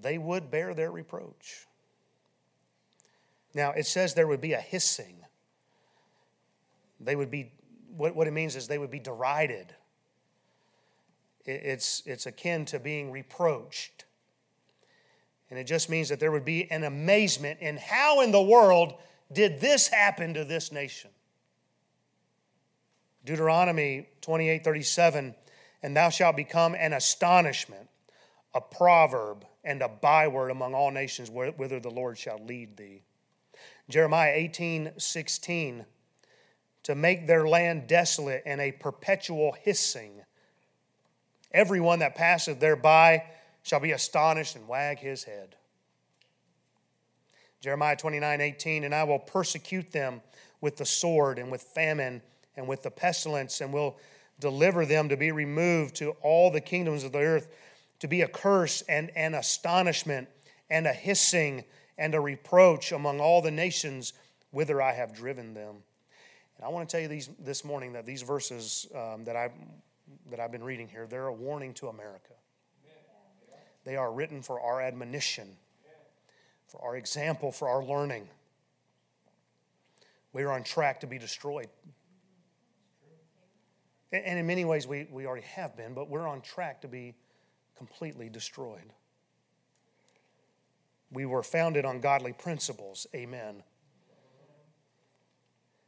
They 0.00 0.16
would 0.16 0.50
bear 0.50 0.72
their 0.72 0.90
reproach. 0.90 1.66
Now, 3.54 3.72
it 3.72 3.86
says 3.86 4.14
there 4.14 4.26
would 4.26 4.40
be 4.40 4.54
a 4.54 4.60
hissing. 4.60 5.16
They 7.00 7.16
would 7.16 7.30
be, 7.30 7.52
what, 7.96 8.14
what 8.14 8.26
it 8.26 8.32
means 8.32 8.56
is 8.56 8.68
they 8.68 8.78
would 8.78 8.90
be 8.90 9.00
derided. 9.00 9.74
it's, 11.44 12.02
it's 12.06 12.26
akin 12.26 12.64
to 12.66 12.78
being 12.78 13.10
reproached. 13.10 14.04
And 15.50 15.58
it 15.58 15.64
just 15.64 15.90
means 15.90 16.08
that 16.08 16.18
there 16.18 16.32
would 16.32 16.46
be 16.46 16.70
an 16.70 16.82
amazement 16.82 17.60
in 17.60 17.76
how 17.76 18.22
in 18.22 18.32
the 18.32 18.40
world 18.40 18.94
did 19.30 19.60
this 19.60 19.88
happen 19.88 20.32
to 20.32 20.44
this 20.44 20.72
nation? 20.72 21.10
Deuteronomy 23.24 24.08
28 24.22 24.64
37, 24.64 25.34
and 25.82 25.96
thou 25.96 26.08
shalt 26.08 26.36
become 26.36 26.74
an 26.74 26.94
astonishment, 26.94 27.88
a 28.54 28.62
proverb, 28.62 29.44
and 29.62 29.82
a 29.82 29.88
byword 29.88 30.50
among 30.50 30.74
all 30.74 30.90
nations 30.90 31.30
whither 31.30 31.78
the 31.78 31.90
Lord 31.90 32.16
shall 32.16 32.42
lead 32.42 32.76
thee. 32.78 33.02
Jeremiah 33.88 34.32
18 34.34 34.92
16, 34.96 35.84
to 36.84 36.94
make 36.94 37.26
their 37.26 37.46
land 37.46 37.86
desolate 37.86 38.42
and 38.46 38.60
a 38.60 38.72
perpetual 38.72 39.54
hissing. 39.62 40.22
Everyone 41.52 41.98
that 41.98 42.14
passeth 42.14 42.60
thereby 42.60 43.24
shall 43.62 43.80
be 43.80 43.92
astonished 43.92 44.56
and 44.56 44.66
wag 44.66 44.98
his 44.98 45.24
head. 45.24 45.56
Jeremiah 47.60 47.96
29 47.96 48.40
18, 48.40 48.84
and 48.84 48.94
I 48.94 49.04
will 49.04 49.20
persecute 49.20 49.92
them 49.92 50.20
with 50.60 50.76
the 50.76 50.86
sword 50.86 51.38
and 51.38 51.50
with 51.50 51.62
famine 51.62 52.22
and 52.56 52.66
with 52.66 52.82
the 52.82 52.90
pestilence, 52.90 53.60
and 53.60 53.72
will 53.72 53.98
deliver 54.40 54.84
them 54.84 55.08
to 55.08 55.16
be 55.16 55.30
removed 55.30 55.94
to 55.96 56.10
all 56.22 56.50
the 56.50 56.60
kingdoms 56.60 57.04
of 57.04 57.12
the 57.12 57.20
earth, 57.20 57.48
to 58.00 58.08
be 58.08 58.22
a 58.22 58.28
curse 58.28 58.82
and 58.88 59.10
an 59.16 59.34
astonishment 59.34 60.28
and 60.68 60.86
a 60.86 60.92
hissing 60.92 61.64
and 61.98 62.14
a 62.14 62.20
reproach 62.20 62.92
among 62.92 63.20
all 63.20 63.42
the 63.42 63.50
nations 63.50 64.12
whither 64.50 64.80
I 64.80 64.92
have 64.92 65.14
driven 65.14 65.54
them. 65.54 65.76
And 66.56 66.64
I 66.64 66.68
want 66.68 66.88
to 66.88 66.92
tell 66.92 67.00
you 67.00 67.08
these, 67.08 67.30
this 67.38 67.64
morning 67.64 67.92
that 67.94 68.06
these 68.06 68.22
verses 68.22 68.86
um, 68.94 69.24
that, 69.24 69.36
I, 69.36 69.50
that 70.30 70.40
I've 70.40 70.52
been 70.52 70.64
reading 70.64 70.88
here, 70.88 71.06
they're 71.06 71.26
a 71.26 71.32
warning 71.32 71.74
to 71.74 71.88
America. 71.88 72.34
They 73.84 73.96
are 73.96 74.12
written 74.12 74.42
for 74.42 74.60
our 74.60 74.80
admonition, 74.80 75.56
for 76.68 76.80
our 76.84 76.96
example, 76.96 77.50
for 77.50 77.68
our 77.68 77.84
learning. 77.84 78.28
We 80.32 80.44
are 80.44 80.52
on 80.52 80.62
track 80.62 81.00
to 81.00 81.06
be 81.06 81.18
destroyed. 81.18 81.68
And 84.12 84.38
in 84.38 84.46
many 84.46 84.64
ways, 84.64 84.86
we, 84.86 85.08
we 85.10 85.26
already 85.26 85.46
have 85.46 85.76
been, 85.76 85.94
but 85.94 86.08
we're 86.08 86.28
on 86.28 86.42
track 86.42 86.82
to 86.82 86.88
be 86.88 87.14
completely 87.76 88.28
destroyed. 88.28 88.92
We 91.12 91.26
were 91.26 91.42
founded 91.42 91.84
on 91.84 92.00
godly 92.00 92.32
principles. 92.32 93.06
Amen. 93.14 93.62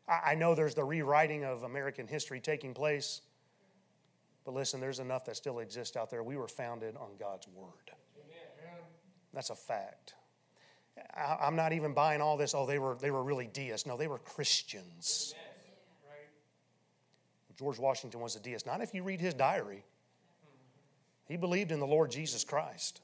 I, 0.06 0.34
know 0.34 0.54
there's 0.54 0.74
the 0.74 0.84
rewriting 0.84 1.44
of 1.44 1.62
American 1.62 2.06
history 2.06 2.40
taking 2.40 2.74
place. 2.74 3.22
But 4.44 4.52
listen, 4.52 4.80
there's 4.80 4.98
enough 4.98 5.24
that 5.24 5.36
still 5.36 5.60
exists 5.60 5.96
out 5.96 6.10
there. 6.10 6.22
We 6.22 6.36
were 6.36 6.48
founded 6.48 6.96
on 6.96 7.10
God's 7.18 7.48
Word. 7.48 7.92
That's 9.32 9.50
a 9.50 9.54
fact. 9.54 10.14
I, 11.16 11.46
am 11.46 11.56
not 11.56 11.72
even 11.72 11.94
buying 11.94 12.20
all 12.20 12.36
this. 12.36 12.54
Oh, 12.54 12.66
they 12.66 12.78
were 12.78 12.96
they 13.00 13.10
were 13.10 13.22
really 13.22 13.46
deists. 13.46 13.86
No, 13.86 13.96
they 13.96 14.06
were 14.06 14.18
Christians. 14.18 15.34
Right. 16.06 17.56
George 17.58 17.78
Washington 17.78 18.20
was 18.20 18.36
a 18.36 18.40
deist. 18.40 18.66
Not 18.66 18.80
if 18.80 18.94
you 18.94 19.02
read 19.02 19.20
his 19.20 19.34
diary. 19.34 19.84
He 21.26 21.36
believed 21.36 21.72
in 21.72 21.80
the 21.80 21.86
Lord 21.86 22.10
Jesus 22.10 22.44
Christ. 22.44 23.00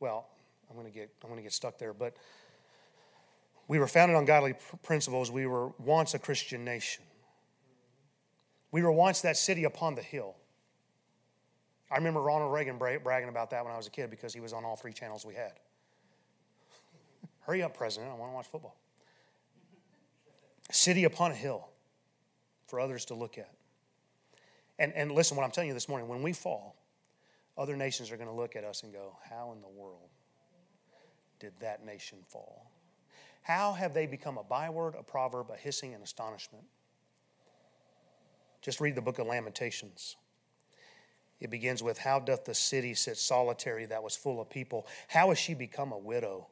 Well, 0.00 0.26
I'm 0.68 0.76
going 0.76 0.86
to 0.86 0.92
get 0.92 1.10
I'm 1.22 1.28
going 1.28 1.38
to 1.38 1.42
get 1.42 1.52
stuck 1.52 1.78
there, 1.78 1.92
but 1.92 2.16
we 3.68 3.78
were 3.78 3.86
founded 3.86 4.16
on 4.16 4.24
godly 4.24 4.54
principles. 4.82 5.30
We 5.30 5.46
were 5.46 5.68
once 5.78 6.14
a 6.14 6.18
Christian 6.18 6.64
nation. 6.64 7.04
We 8.70 8.82
were 8.82 8.92
once 8.92 9.22
that 9.22 9.36
city 9.36 9.64
upon 9.64 9.94
the 9.94 10.02
hill. 10.02 10.36
I 11.90 11.96
remember 11.96 12.20
Ronald 12.20 12.52
Reagan 12.52 12.78
bragging 12.78 13.28
about 13.28 13.50
that 13.50 13.64
when 13.64 13.72
I 13.72 13.76
was 13.76 13.86
a 13.86 13.90
kid 13.90 14.10
because 14.10 14.34
he 14.34 14.40
was 14.40 14.52
on 14.52 14.64
all 14.64 14.76
three 14.76 14.92
channels 14.92 15.24
we 15.24 15.34
had. 15.34 15.52
Hurry 17.40 17.62
up, 17.62 17.76
President. 17.76 18.10
I 18.12 18.16
want 18.16 18.32
to 18.32 18.34
watch 18.34 18.46
football. 18.46 18.76
City 20.72 21.04
upon 21.04 21.30
a 21.30 21.34
hill 21.34 21.68
for 22.66 22.80
others 22.80 23.04
to 23.06 23.14
look 23.14 23.38
at. 23.38 23.50
And, 24.78 24.92
and 24.94 25.12
listen, 25.12 25.36
what 25.36 25.44
I'm 25.44 25.52
telling 25.52 25.68
you 25.68 25.74
this 25.74 25.88
morning 25.88 26.08
when 26.08 26.22
we 26.22 26.32
fall, 26.32 26.76
other 27.58 27.76
nations 27.76 28.10
are 28.10 28.16
going 28.16 28.28
to 28.28 28.34
look 28.34 28.56
at 28.56 28.64
us 28.64 28.82
and 28.82 28.92
go, 28.92 29.16
How 29.28 29.52
in 29.52 29.60
the 29.60 29.68
world 29.68 30.10
did 31.38 31.52
that 31.60 31.84
nation 31.84 32.18
fall? 32.28 32.70
How 33.42 33.72
have 33.72 33.94
they 33.94 34.06
become 34.06 34.38
a 34.38 34.42
byword, 34.42 34.94
a 34.98 35.02
proverb, 35.02 35.50
a 35.50 35.56
hissing, 35.56 35.94
and 35.94 36.02
astonishment? 36.02 36.64
Just 38.60 38.80
read 38.80 38.94
the 38.94 39.02
book 39.02 39.18
of 39.18 39.26
Lamentations. 39.26 40.16
It 41.40 41.50
begins 41.50 41.82
with, 41.82 41.98
How 41.98 42.18
doth 42.18 42.44
the 42.44 42.54
city 42.54 42.94
sit 42.94 43.16
solitary 43.16 43.86
that 43.86 44.02
was 44.02 44.16
full 44.16 44.40
of 44.40 44.50
people? 44.50 44.86
How 45.08 45.28
has 45.28 45.38
she 45.38 45.54
become 45.54 45.92
a 45.92 45.98
widow? 45.98 46.48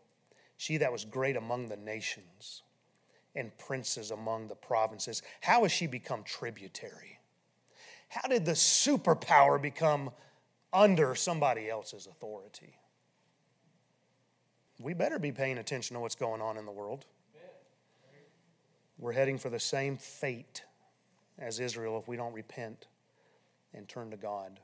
She 0.57 0.77
that 0.79 0.93
was 0.93 1.05
great 1.05 1.37
among 1.37 1.69
the 1.69 1.77
nations 1.77 2.63
and 3.35 3.57
princes 3.59 4.11
among 4.11 4.47
the 4.47 4.55
provinces. 4.55 5.23
How 5.41 5.63
has 5.63 5.73
she 5.73 5.87
become 5.87 6.23
tributary? 6.23 7.19
How 8.09 8.29
did 8.29 8.45
the 8.45 8.53
superpower 8.53 9.61
become 9.61 10.13
under 10.75 11.15
somebody 11.15 11.71
else's 11.71 12.07
authority? 12.07 12.77
We 14.81 14.93
better 14.93 15.19
be 15.19 15.33
paying 15.33 15.59
attention 15.59 15.95
to 15.95 16.01
what's 16.01 16.17
going 16.17 16.43
on 16.43 16.57
in 16.57 16.67
the 16.67 16.73
world. 16.73 17.07
We're 18.99 19.13
heading 19.13 19.39
for 19.39 19.51
the 19.51 19.61
same 19.61 19.97
fate 19.97 20.63
as 21.39 21.61
Israel 21.61 21.99
if 21.99 22.07
we 22.07 22.17
don't 22.17 22.33
repent 22.33 22.87
and 23.73 23.89
turn 23.89 24.11
to 24.11 24.17
God. 24.17 24.61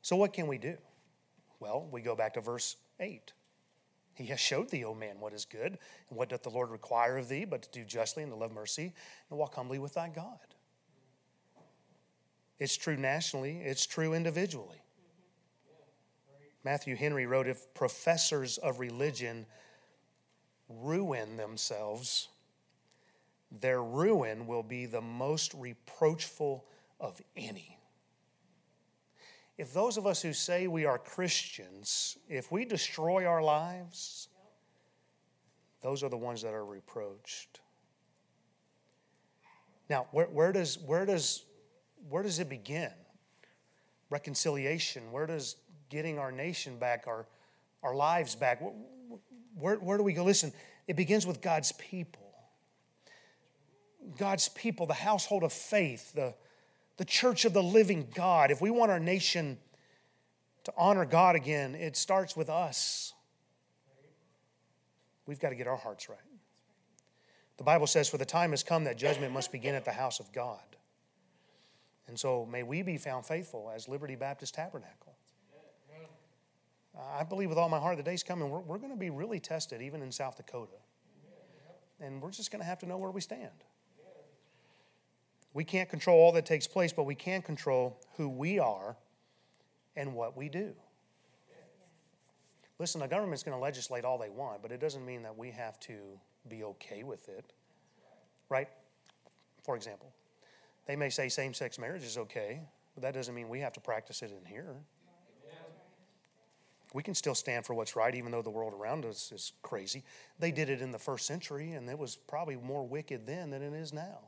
So, 0.00 0.16
what 0.16 0.32
can 0.32 0.46
we 0.46 0.58
do? 0.58 0.76
Well, 1.60 1.86
we 1.90 2.00
go 2.00 2.16
back 2.16 2.34
to 2.34 2.40
verse 2.40 2.76
8. 2.98 3.32
He 4.14 4.26
has 4.26 4.40
showed 4.40 4.68
thee, 4.70 4.84
O 4.84 4.94
man, 4.94 5.20
what 5.20 5.32
is 5.32 5.44
good, 5.44 5.78
and 6.08 6.18
what 6.18 6.28
doth 6.28 6.42
the 6.42 6.50
Lord 6.50 6.70
require 6.70 7.18
of 7.18 7.28
thee, 7.28 7.44
but 7.44 7.62
to 7.62 7.70
do 7.70 7.84
justly 7.84 8.22
and 8.22 8.32
to 8.32 8.36
love 8.36 8.52
mercy, 8.52 8.92
and 9.30 9.38
walk 9.38 9.54
humbly 9.54 9.78
with 9.78 9.94
thy 9.94 10.08
God. 10.08 10.38
It's 12.62 12.76
true 12.76 12.96
nationally, 12.96 13.60
it's 13.60 13.86
true 13.86 14.14
individually. 14.14 14.80
Matthew 16.62 16.94
Henry 16.94 17.26
wrote 17.26 17.48
If 17.48 17.74
professors 17.74 18.56
of 18.56 18.78
religion 18.78 19.46
ruin 20.68 21.36
themselves, 21.36 22.28
their 23.50 23.82
ruin 23.82 24.46
will 24.46 24.62
be 24.62 24.86
the 24.86 25.00
most 25.00 25.52
reproachful 25.54 26.64
of 27.00 27.20
any. 27.36 27.80
If 29.58 29.74
those 29.74 29.96
of 29.96 30.06
us 30.06 30.22
who 30.22 30.32
say 30.32 30.68
we 30.68 30.84
are 30.84 30.98
Christians, 30.98 32.16
if 32.28 32.52
we 32.52 32.64
destroy 32.64 33.26
our 33.26 33.42
lives, 33.42 34.28
those 35.80 36.04
are 36.04 36.08
the 36.08 36.16
ones 36.16 36.42
that 36.42 36.54
are 36.54 36.64
reproached. 36.64 37.58
Now, 39.90 40.06
where, 40.12 40.26
where, 40.26 40.52
does, 40.52 40.78
where, 40.78 41.04
does, 41.04 41.44
where 42.08 42.22
does 42.22 42.38
it 42.38 42.48
begin? 42.48 42.90
Reconciliation. 44.10 45.10
Where 45.12 45.26
does 45.26 45.56
getting 45.88 46.18
our 46.18 46.32
nation 46.32 46.78
back, 46.78 47.04
our, 47.06 47.26
our 47.82 47.94
lives 47.94 48.34
back, 48.34 48.62
where, 49.54 49.76
where 49.76 49.98
do 49.98 50.04
we 50.04 50.12
go? 50.12 50.24
Listen, 50.24 50.52
it 50.88 50.96
begins 50.96 51.26
with 51.26 51.40
God's 51.40 51.72
people. 51.72 52.22
God's 54.18 54.48
people, 54.48 54.86
the 54.86 54.94
household 54.94 55.44
of 55.44 55.52
faith, 55.52 56.12
the, 56.12 56.34
the 56.96 57.04
church 57.04 57.44
of 57.44 57.52
the 57.52 57.62
living 57.62 58.08
God. 58.14 58.50
If 58.50 58.60
we 58.60 58.70
want 58.70 58.90
our 58.90 58.98
nation 58.98 59.58
to 60.64 60.72
honor 60.76 61.04
God 61.04 61.36
again, 61.36 61.74
it 61.74 61.96
starts 61.96 62.36
with 62.36 62.48
us. 62.48 63.12
We've 65.26 65.40
got 65.40 65.50
to 65.50 65.54
get 65.54 65.66
our 65.66 65.76
hearts 65.76 66.08
right. 66.08 66.18
The 67.58 67.64
Bible 67.64 67.86
says, 67.86 68.08
For 68.08 68.18
the 68.18 68.24
time 68.24 68.50
has 68.50 68.62
come 68.62 68.84
that 68.84 68.96
judgment 68.96 69.32
must 69.32 69.52
begin 69.52 69.74
at 69.74 69.84
the 69.84 69.92
house 69.92 70.20
of 70.20 70.32
God. 70.32 70.71
And 72.12 72.20
so 72.20 72.44
may 72.44 72.62
we 72.62 72.82
be 72.82 72.98
found 72.98 73.24
faithful 73.24 73.72
as 73.74 73.88
Liberty 73.88 74.16
Baptist 74.16 74.52
Tabernacle. 74.52 75.14
I 76.94 77.24
believe 77.24 77.48
with 77.48 77.56
all 77.56 77.70
my 77.70 77.78
heart 77.78 77.96
the 77.96 78.02
day's 78.02 78.22
coming, 78.22 78.50
we're, 78.50 78.60
we're 78.60 78.76
going 78.76 78.92
to 78.92 78.98
be 78.98 79.08
really 79.08 79.40
tested, 79.40 79.80
even 79.80 80.02
in 80.02 80.12
South 80.12 80.36
Dakota. 80.36 80.76
And 82.02 82.20
we're 82.20 82.30
just 82.30 82.50
going 82.50 82.60
to 82.60 82.66
have 82.66 82.78
to 82.80 82.86
know 82.86 82.98
where 82.98 83.10
we 83.10 83.22
stand. 83.22 83.64
We 85.54 85.64
can't 85.64 85.88
control 85.88 86.20
all 86.20 86.32
that 86.32 86.44
takes 86.44 86.66
place, 86.66 86.92
but 86.92 87.04
we 87.04 87.14
can 87.14 87.40
control 87.40 87.98
who 88.18 88.28
we 88.28 88.58
are 88.58 88.94
and 89.96 90.14
what 90.14 90.36
we 90.36 90.50
do. 90.50 90.74
Listen, 92.78 93.00
the 93.00 93.08
government's 93.08 93.42
going 93.42 93.56
to 93.56 93.62
legislate 93.62 94.04
all 94.04 94.18
they 94.18 94.28
want, 94.28 94.60
but 94.60 94.70
it 94.70 94.82
doesn't 94.82 95.06
mean 95.06 95.22
that 95.22 95.34
we 95.34 95.50
have 95.50 95.80
to 95.80 95.94
be 96.46 96.62
okay 96.62 97.04
with 97.04 97.30
it. 97.30 97.54
Right? 98.50 98.68
For 99.62 99.76
example, 99.76 100.12
they 100.86 100.96
may 100.96 101.10
say 101.10 101.28
same 101.28 101.54
sex 101.54 101.78
marriage 101.78 102.02
is 102.02 102.18
okay, 102.18 102.60
but 102.94 103.02
that 103.02 103.14
doesn't 103.14 103.34
mean 103.34 103.48
we 103.48 103.60
have 103.60 103.72
to 103.74 103.80
practice 103.80 104.22
it 104.22 104.32
in 104.32 104.44
here. 104.44 104.76
We 106.94 107.02
can 107.02 107.14
still 107.14 107.34
stand 107.34 107.64
for 107.64 107.72
what's 107.74 107.96
right, 107.96 108.14
even 108.14 108.32
though 108.32 108.42
the 108.42 108.50
world 108.50 108.74
around 108.74 109.06
us 109.06 109.32
is 109.32 109.52
crazy. 109.62 110.04
They 110.38 110.52
did 110.52 110.68
it 110.68 110.82
in 110.82 110.90
the 110.90 110.98
first 110.98 111.26
century, 111.26 111.72
and 111.72 111.88
it 111.88 111.98
was 111.98 112.16
probably 112.16 112.56
more 112.56 112.84
wicked 112.84 113.26
then 113.26 113.50
than 113.50 113.62
it 113.62 113.72
is 113.72 113.94
now. 113.94 114.18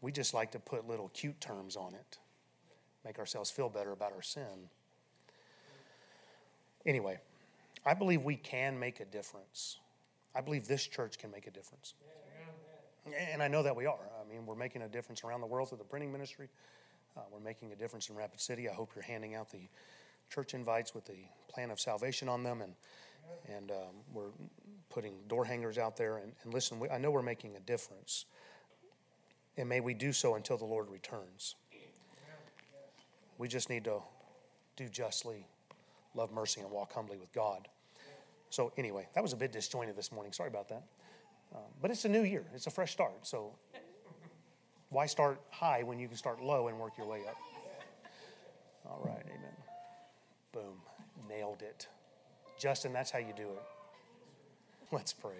We 0.00 0.12
just 0.12 0.32
like 0.32 0.52
to 0.52 0.58
put 0.58 0.88
little 0.88 1.10
cute 1.12 1.40
terms 1.40 1.76
on 1.76 1.94
it, 1.94 2.18
make 3.04 3.18
ourselves 3.18 3.50
feel 3.50 3.68
better 3.68 3.92
about 3.92 4.12
our 4.12 4.22
sin. 4.22 4.70
Anyway, 6.86 7.18
I 7.84 7.94
believe 7.94 8.22
we 8.22 8.36
can 8.36 8.78
make 8.78 9.00
a 9.00 9.04
difference. 9.04 9.78
I 10.34 10.40
believe 10.40 10.66
this 10.66 10.86
church 10.86 11.18
can 11.18 11.30
make 11.30 11.46
a 11.46 11.50
difference. 11.50 11.94
And 13.06 13.42
I 13.42 13.48
know 13.48 13.62
that 13.62 13.76
we 13.76 13.86
are. 13.86 13.98
I 14.20 14.28
mean, 14.28 14.46
we're 14.46 14.54
making 14.54 14.82
a 14.82 14.88
difference 14.88 15.24
around 15.24 15.40
the 15.40 15.46
world 15.46 15.68
through 15.68 15.78
the 15.78 15.84
printing 15.84 16.12
ministry. 16.12 16.48
Uh, 17.16 17.20
we're 17.30 17.40
making 17.40 17.72
a 17.72 17.76
difference 17.76 18.08
in 18.08 18.16
Rapid 18.16 18.40
City. 18.40 18.68
I 18.68 18.72
hope 18.72 18.90
you're 18.94 19.04
handing 19.04 19.34
out 19.34 19.50
the 19.50 19.68
church 20.30 20.54
invites 20.54 20.94
with 20.94 21.04
the 21.04 21.18
plan 21.48 21.70
of 21.70 21.78
salvation 21.78 22.28
on 22.28 22.42
them, 22.42 22.62
and 22.62 22.74
and 23.54 23.70
um, 23.70 23.94
we're 24.12 24.30
putting 24.90 25.14
door 25.28 25.44
hangers 25.44 25.78
out 25.78 25.96
there. 25.96 26.18
And, 26.18 26.32
and 26.42 26.52
listen, 26.52 26.78
we, 26.78 26.88
I 26.90 26.98
know 26.98 27.10
we're 27.10 27.22
making 27.22 27.56
a 27.56 27.60
difference 27.60 28.26
and 29.56 29.68
may 29.68 29.80
we 29.80 29.94
do 29.94 30.12
so 30.12 30.34
until 30.34 30.56
the 30.56 30.64
Lord 30.64 30.90
returns. 30.90 31.54
We 33.38 33.48
just 33.48 33.68
need 33.68 33.84
to 33.84 34.00
do 34.76 34.88
justly, 34.88 35.46
love 36.14 36.32
mercy, 36.32 36.60
and 36.60 36.70
walk 36.70 36.92
humbly 36.92 37.16
with 37.16 37.32
God. 37.32 37.68
So, 38.50 38.72
anyway, 38.76 39.08
that 39.14 39.22
was 39.22 39.32
a 39.32 39.36
bit 39.36 39.52
disjointed 39.52 39.96
this 39.96 40.12
morning. 40.12 40.32
Sorry 40.32 40.48
about 40.48 40.68
that. 40.68 40.84
Uh, 41.54 41.58
but 41.80 41.90
it's 41.90 42.04
a 42.04 42.08
new 42.08 42.22
year, 42.22 42.44
it's 42.54 42.66
a 42.66 42.70
fresh 42.70 42.92
start. 42.92 43.26
So, 43.26 43.52
why 44.90 45.06
start 45.06 45.40
high 45.50 45.82
when 45.82 45.98
you 45.98 46.08
can 46.08 46.16
start 46.16 46.42
low 46.42 46.68
and 46.68 46.78
work 46.78 46.92
your 46.98 47.06
way 47.06 47.20
up? 47.28 47.36
All 48.86 49.02
right, 49.04 49.24
amen. 49.26 49.56
Boom, 50.52 50.80
nailed 51.28 51.62
it. 51.62 51.88
Justin, 52.58 52.92
that's 52.92 53.10
how 53.10 53.18
you 53.18 53.32
do 53.36 53.42
it. 53.44 53.62
Let's 54.92 55.12
pray. 55.12 55.32